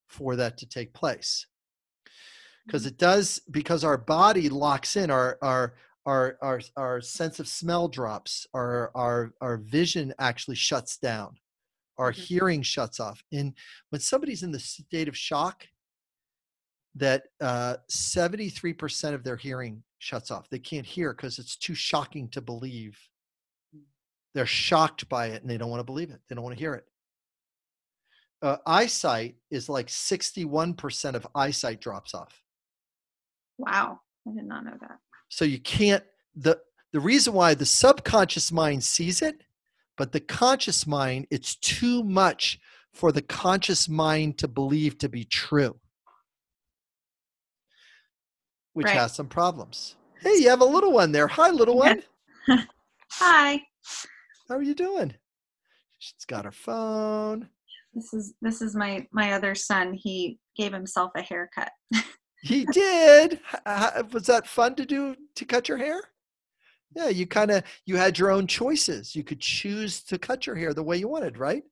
[0.08, 1.46] for that to take place.
[2.66, 5.74] Because it does, because our body locks in, our our
[6.06, 11.38] our our our sense of smell drops, our our our vision actually shuts down,
[11.98, 12.16] our Mhm.
[12.16, 13.22] hearing shuts off.
[13.32, 13.56] And
[13.90, 15.66] when somebody's in the state of shock,
[16.96, 20.48] that uh, 73% of their hearing shuts off.
[20.50, 22.98] They can't hear because it's too shocking to believe.
[24.34, 26.20] They're shocked by it and they don't want to believe it.
[26.28, 26.86] They don't want to hear it.
[28.42, 32.42] Uh, eyesight is like 61% of eyesight drops off.
[33.58, 34.00] Wow.
[34.26, 34.98] I did not know that.
[35.30, 36.04] So you can't,
[36.36, 36.58] the,
[36.92, 39.42] the reason why the subconscious mind sees it,
[39.96, 42.58] but the conscious mind, it's too much
[42.92, 45.78] for the conscious mind to believe to be true.
[48.72, 48.96] which Right.
[48.98, 49.96] has some problems.
[50.20, 51.26] Hey, you have a little one there.
[51.26, 52.02] Hi, little one.
[53.14, 53.60] Hi.
[54.48, 55.14] How are you doing?
[55.98, 57.48] She's got her phone.
[57.94, 59.92] This is this is my my other son.
[59.92, 61.72] He gave himself a haircut.
[62.42, 63.40] He did.
[64.12, 66.00] Was that fun to do to cut your hair?
[66.96, 69.14] Yeah, you kind of you had your own choices.
[69.14, 71.62] You could choose to cut your hair the way you wanted, right?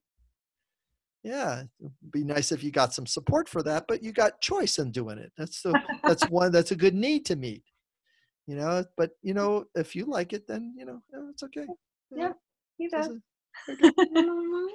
[1.25, 4.79] Yeah, it'd be nice if you got some support for that, but you got choice
[4.79, 5.33] in doing it.
[5.37, 7.65] That's the that's one that's a good need to meet.
[8.47, 11.01] You know, but you know, if you like it, then you know,
[11.31, 11.67] it's okay.
[12.15, 12.33] Yeah,
[12.79, 13.09] He does.
[13.09, 13.23] doesn't-
[14.13, 14.69] Mama,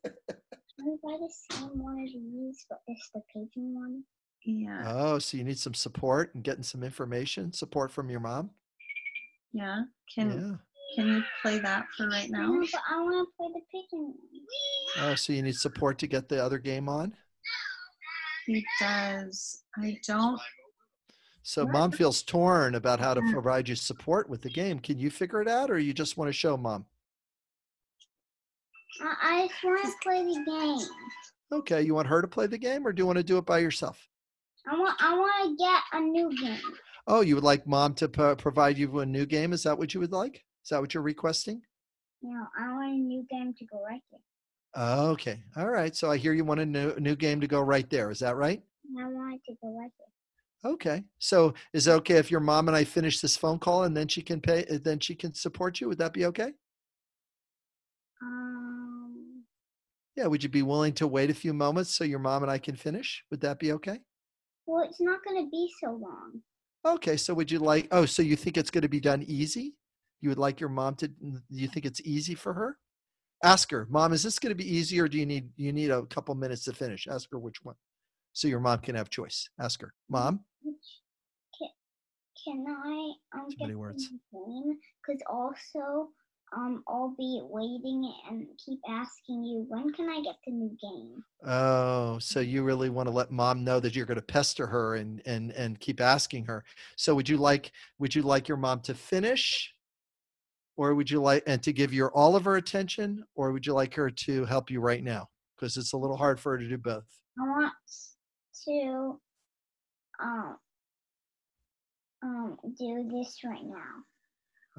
[0.00, 4.02] can we buy the same one as these, but it's the pigeon one?
[4.44, 4.84] Yeah.
[4.86, 8.50] Oh, so you need some support and getting some information, support from your mom.
[9.52, 9.82] Yeah.
[10.14, 10.56] Can Yeah.
[10.96, 12.52] can you play that for right now?
[12.52, 14.14] No, but I want to play the pigeon.
[14.98, 17.14] Oh, so you need support to get the other game on.
[18.46, 19.62] He does.
[19.76, 20.40] I don't.
[21.42, 21.72] So What?
[21.72, 24.78] mom feels torn about how to provide you support with the game.
[24.80, 26.86] Can you figure it out, or you just want to show mom?
[29.00, 30.88] I, I just want to play the game.
[31.52, 33.46] Okay, you want her to play the game, or do you want to do it
[33.46, 34.08] by yourself?
[34.70, 36.60] I want I want to get a new game.
[37.06, 39.52] Oh, you would like mom to pro- provide you with a new game?
[39.52, 40.44] Is that what you would like?
[40.62, 41.62] Is that what you're requesting?
[42.22, 44.20] No, I want a new game to go right there.
[45.12, 45.96] Okay, all right.
[45.96, 48.10] So I hear you want a new, new game to go right there.
[48.10, 48.62] Is that right?
[49.00, 50.72] I want it to go right there.
[50.72, 51.04] Okay.
[51.18, 54.08] So is it okay if your mom and I finish this phone call and then
[54.08, 55.88] she can pay, then she can support you?
[55.88, 56.52] Would that be okay?
[58.20, 59.44] Um,
[60.16, 60.26] Yeah.
[60.26, 62.76] Would you be willing to wait a few moments so your mom and I can
[62.76, 63.24] finish?
[63.30, 64.00] Would that be okay?
[64.68, 66.40] Well, it's not going to be so long.
[66.86, 67.16] Okay.
[67.16, 69.74] So would you like, oh, so you think it's going to be done easy?
[70.20, 72.76] You would like your mom to, do you think it's easy for her?
[73.42, 75.90] Ask her, mom, is this going to be easy or do you need, you need
[75.90, 77.06] a couple minutes to finish?
[77.08, 77.76] Ask her which one.
[78.32, 79.48] So your mom can have choice.
[79.60, 80.40] Ask her, mom.
[80.62, 81.70] Can,
[82.44, 84.08] can I um Too many words.
[84.30, 86.10] Because also
[86.56, 91.24] um, I'll be waiting and keep asking you, when can I get the new game?
[91.46, 94.96] Oh, so you really want to let mom know that you're going to pester her
[94.96, 96.64] and and and keep asking her.
[96.96, 99.72] So would you like would you like your mom to finish
[100.76, 103.74] or would you like and to give your all of her attention or would you
[103.74, 105.28] like her to help you right now?
[105.56, 107.06] Because it's a little hard for her to do both.
[107.40, 107.72] I want
[108.64, 109.20] to
[110.20, 110.56] um,
[112.22, 114.04] um, do this right now.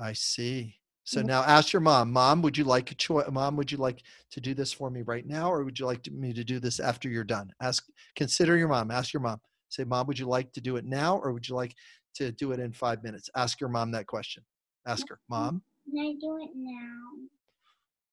[0.02, 0.79] I see.
[1.10, 1.26] So Mhm.
[1.26, 3.26] now ask your mom, mom, would you like a choice?
[3.32, 6.04] Mom, would you like to do this for me right now, or would you like
[6.04, 7.52] to, me to do this after you're done?
[7.60, 8.92] Ask, consider your mom.
[8.92, 9.42] Ask your mom.
[9.70, 11.74] Say, mom, would you like to do it now, or would you like
[12.14, 13.28] to do it in five minutes?
[13.36, 14.46] Ask your mom that question.
[14.86, 17.28] Ask her, mom, Can I do it now?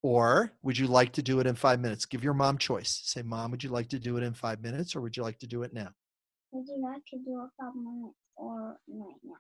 [0.03, 2.07] or would you like to do it in five minutes?
[2.07, 3.03] Give your mom choice.
[3.05, 5.39] Say, mom, would you like to do it in five minutes, or would you like
[5.41, 5.91] to do it now?
[6.53, 9.37] Would you like to do it five minutes or right now?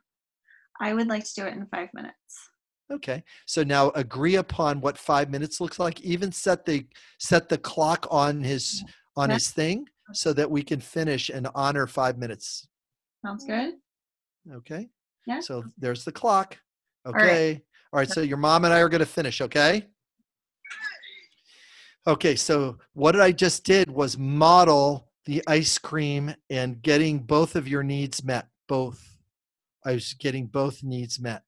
[0.78, 2.50] I would like to do it in five minutes.
[2.92, 3.24] Okay.
[3.46, 6.00] So now agree upon what five minutes looks like.
[6.02, 6.86] Even set the
[7.18, 8.84] set the clock on his
[9.16, 12.68] on his thing so that we can finish and honor five minutes.
[13.24, 13.74] Sounds good?
[14.52, 14.88] Okay.
[15.26, 15.40] Yeah.
[15.40, 16.58] So there's the clock.
[17.04, 17.24] right.
[17.24, 17.62] Okay.
[17.92, 18.08] All right.
[18.08, 19.40] So your mom and I are going to finish.
[19.40, 19.86] Okay.
[22.06, 22.36] Okay.
[22.36, 27.82] So what I just did was model the ice cream and getting both of your
[27.82, 28.46] needs met.
[28.68, 29.18] Both.
[29.84, 31.42] I was getting both needs met.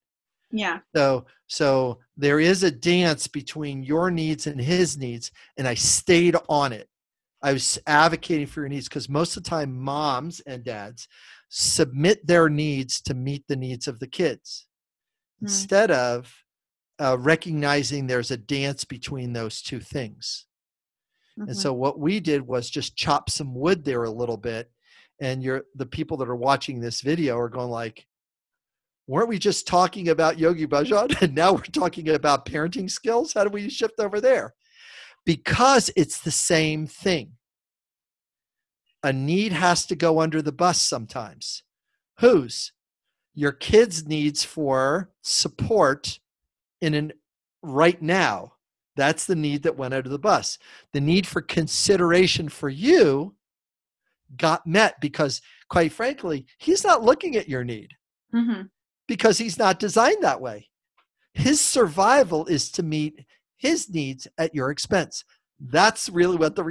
[0.51, 0.81] Yeah.
[0.95, 6.37] So so there is a dance between your needs and his needs, and I stayed
[6.49, 6.89] on it.
[7.43, 11.09] I was advocating for your needs because most of the time moms and dads
[11.51, 14.67] submit their needs to meet the needs of the kids
[15.41, 15.47] Hmm.
[15.47, 16.35] instead of
[17.01, 20.47] uh, recognizing there's a dance between those two things.
[21.37, 21.57] And Mhm.
[21.57, 24.71] so what we did was just chop some wood there a little bit.
[25.21, 28.07] And you're the people that are watching this video are going like,
[29.09, 31.21] weren't we just talking about Yogi Bhajan?
[31.23, 33.33] And now we're talking about parenting skills?
[33.33, 34.55] How do we shift over there?
[35.27, 37.33] Because it's the same thing.
[39.03, 41.63] A need has to go under the bus sometimes.
[42.21, 42.73] Whose?
[43.35, 46.19] Your kids' needs for support
[46.81, 47.13] in an
[47.63, 48.53] right now.
[48.97, 50.59] That's the need that went under the bus.
[50.93, 53.37] The need for consideration for you
[54.37, 55.41] got met because,
[55.71, 57.93] quite frankly, he's not looking at your need
[58.35, 58.69] Mhm.
[59.09, 60.69] Because he's not designed that way.
[61.33, 63.25] His survival is to meet
[63.57, 65.25] his needs at your expense.
[65.59, 66.63] That's really what the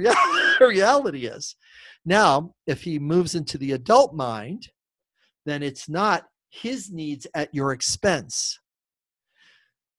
[0.60, 1.56] reality is.
[2.06, 4.68] Now, if he moves into the adult mind,
[5.44, 8.58] then it's not his needs at your expense,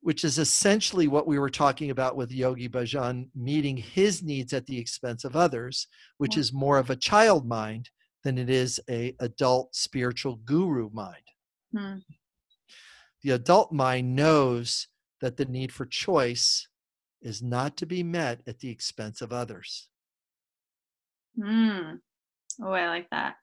[0.01, 4.65] which is essentially what we were talking about with Yogi Bhajan meeting his needs at
[4.65, 5.87] the expense of others,
[6.17, 7.89] which is more of a child mind
[8.23, 11.23] than it is a adult spiritual guru mind
[11.71, 11.97] Hmm.
[13.23, 14.87] The adult mind knows
[15.21, 16.67] that the need for choice
[17.21, 19.89] is not to be met at the expense of others.
[21.37, 21.99] Mm.
[22.63, 23.35] Oh, I like that.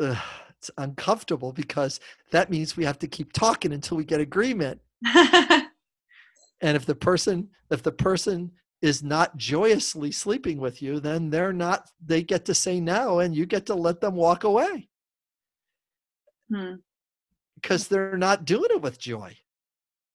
[0.00, 0.16] Ugh,
[0.58, 2.00] it's uncomfortable because
[2.30, 4.80] that means we have to keep talking until we get agreement.
[6.64, 8.50] And if the person, if the person
[8.80, 13.36] is not joyously sleeping with you, then they're not, they get to say no and
[13.36, 14.88] you get to let them walk away
[16.52, 16.74] Hmm.
[17.64, 19.34] Because they're not doing it with joy.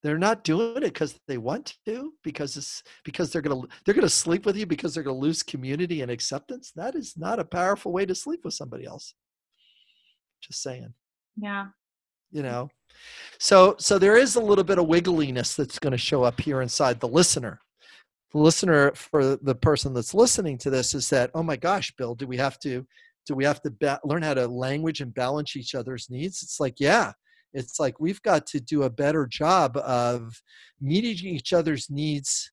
[0.04, 4.08] They're not doing it because they want to, because it's because they're gonna they're gonna
[4.08, 6.72] sleep with you because they're gonna lose community and acceptance.
[6.76, 9.14] That is not a powerful way to sleep with somebody else.
[10.42, 10.94] Just saying,
[11.36, 11.68] Yeah.
[12.32, 12.70] you know.
[13.40, 16.62] So so there is a little bit of wiggliness that's going to show up here
[16.62, 17.60] inside the listener.
[18.32, 22.14] The listener for the person that's listening to this is that, oh my gosh, Bill,
[22.16, 22.86] do we have to
[23.26, 26.42] do we have to ba- learn how to language and balance each other's needs?
[26.42, 27.12] It's like, yeah,
[27.54, 30.42] it's like we've got to do a better job of
[30.80, 32.52] meeting each other's needs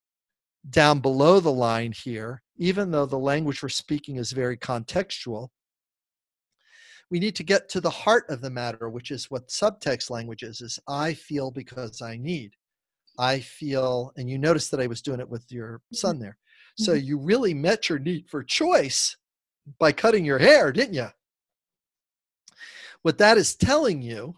[0.68, 5.48] down below the line here, even though the language we're speaking is very contextual.
[7.10, 10.42] We need to get to the heart of the matter, which is what subtext language
[10.42, 12.54] is, is I feel because I need.
[13.18, 15.96] I feel, and you notice that I was doing it with your mm-hmm.
[15.96, 16.36] son there.
[16.78, 17.06] So mm-hmm.
[17.06, 19.16] you really met your need for choice
[19.78, 21.08] by cutting your hair, didn't you?
[23.02, 24.36] What that is telling you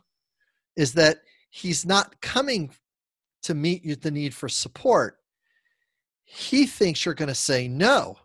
[0.79, 1.19] is that
[1.51, 2.71] he's not coming
[3.43, 5.19] to meet you the need for support.
[6.25, 8.17] He thinks you're going to say no.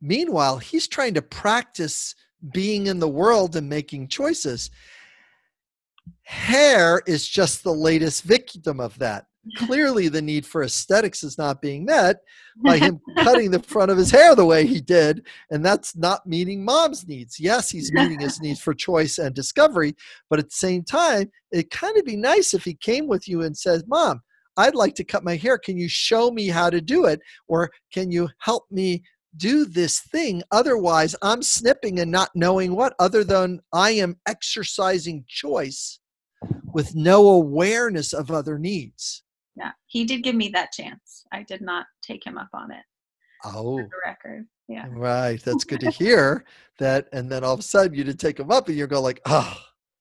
[0.00, 2.16] Meanwhile, he's trying to practice
[2.52, 4.70] being in the world and making choices.
[6.22, 9.26] Hair is just the latest victim of that.
[9.56, 12.20] Clearly, the need for aesthetics is not being met
[12.62, 16.26] by him cutting the front of his hair the way he did, and that's not
[16.26, 17.40] meeting mom's needs.
[17.40, 19.94] Yes, he's meeting his needs for choice and discovery,
[20.28, 23.42] but at the same time, it kind of be nice if he came with you
[23.42, 24.22] and says, "Mom,
[24.58, 25.56] I'd like to cut my hair.
[25.56, 27.20] Can you show me how to do it?
[27.46, 29.04] Or can you help me
[29.36, 30.42] do this thing?
[30.50, 36.00] Otherwise, I'm snipping and not knowing what, other than I am exercising choice
[36.72, 39.22] with no awareness of other needs.
[39.58, 41.24] Yeah, he did give me that chance.
[41.32, 42.84] I did not take him up on it.
[43.44, 44.46] Oh, the record.
[44.68, 44.86] Yeah.
[44.90, 45.42] right.
[45.42, 46.44] That's good to hear
[46.78, 47.08] that.
[47.12, 49.20] And then all of a sudden you did take him up and you're going like,
[49.26, 49.56] oh,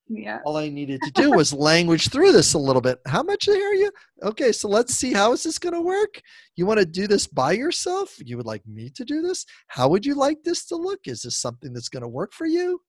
[0.10, 0.40] Yeah.
[0.46, 3.00] all I needed to do was language through this a little bit.
[3.08, 3.92] How much are you?
[4.24, 6.22] Okay, so let's see how is this going to work?
[6.56, 8.16] You want to do this by yourself?
[8.24, 9.46] You would like me to do this?
[9.68, 11.00] How would you like this to look?
[11.06, 12.82] Is this something that's going to work for you?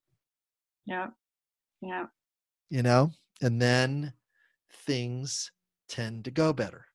[0.87, 1.09] Yeah.
[1.81, 2.07] Yeah.
[2.71, 4.13] You know, and then
[4.87, 5.51] things
[5.89, 6.87] tend to go better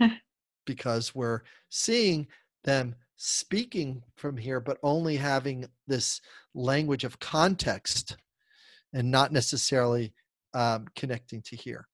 [0.66, 2.26] because we're seeing
[2.64, 6.20] them speaking from here, but only having this
[6.54, 8.16] language of context
[8.92, 10.12] and not necessarily
[10.54, 11.86] um, connecting to here.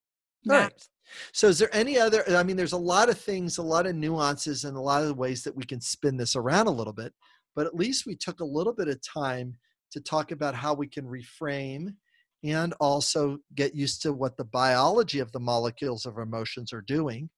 [0.48, 0.62] All Yeah.
[0.64, 0.88] right.
[1.32, 2.22] So, is there any other?
[2.36, 5.16] I mean, there's a lot of things, a lot of nuances, and a lot of
[5.16, 7.12] ways that we can spin this around a little bit.
[7.56, 9.56] But at least we took a little bit of time
[9.90, 11.94] to talk about how we can reframe
[12.42, 17.28] and also get used to what the biology of the molecules of emotions are doing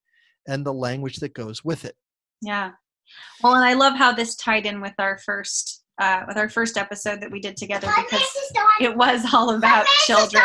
[0.49, 1.97] and the language that goes with it.
[2.41, 2.73] Yeah.
[3.43, 6.79] Well, and I love how this tied in with our first uh, with our first
[6.79, 8.65] episode that we did together because minutes is done.
[8.81, 10.43] it was all about children.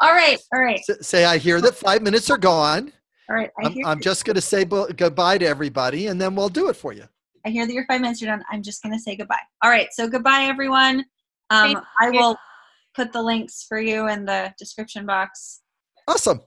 [0.00, 0.38] All right.
[0.54, 0.80] All right.
[0.88, 2.90] S- Say, I hear that five minutes are gone.
[3.28, 3.50] All right.
[3.62, 6.48] I I'm, hear, I'm just going to say bu- goodbye to everybody and then we'll
[6.48, 7.04] do it for you.
[7.44, 8.42] I hear that your five minutes are done.
[8.50, 9.38] I'm just going to say goodbye.
[9.62, 9.88] All right.
[9.92, 11.04] So goodbye, everyone.
[11.50, 12.18] Um, Thank I you.
[12.18, 12.36] will
[12.98, 15.60] put the links for you in the description box.
[16.08, 16.40] Awesome.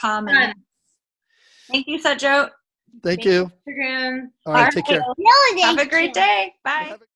[0.00, 0.34] com Done.
[0.36, 0.54] and
[1.70, 2.48] thank you, Sujo.
[3.04, 3.50] Thank you.
[3.68, 4.28] Instagram.
[4.46, 5.00] All right, All take right.
[5.00, 5.64] care.
[5.66, 6.54] Have a great day.
[6.64, 6.70] Bye.
[6.88, 7.09] Have a-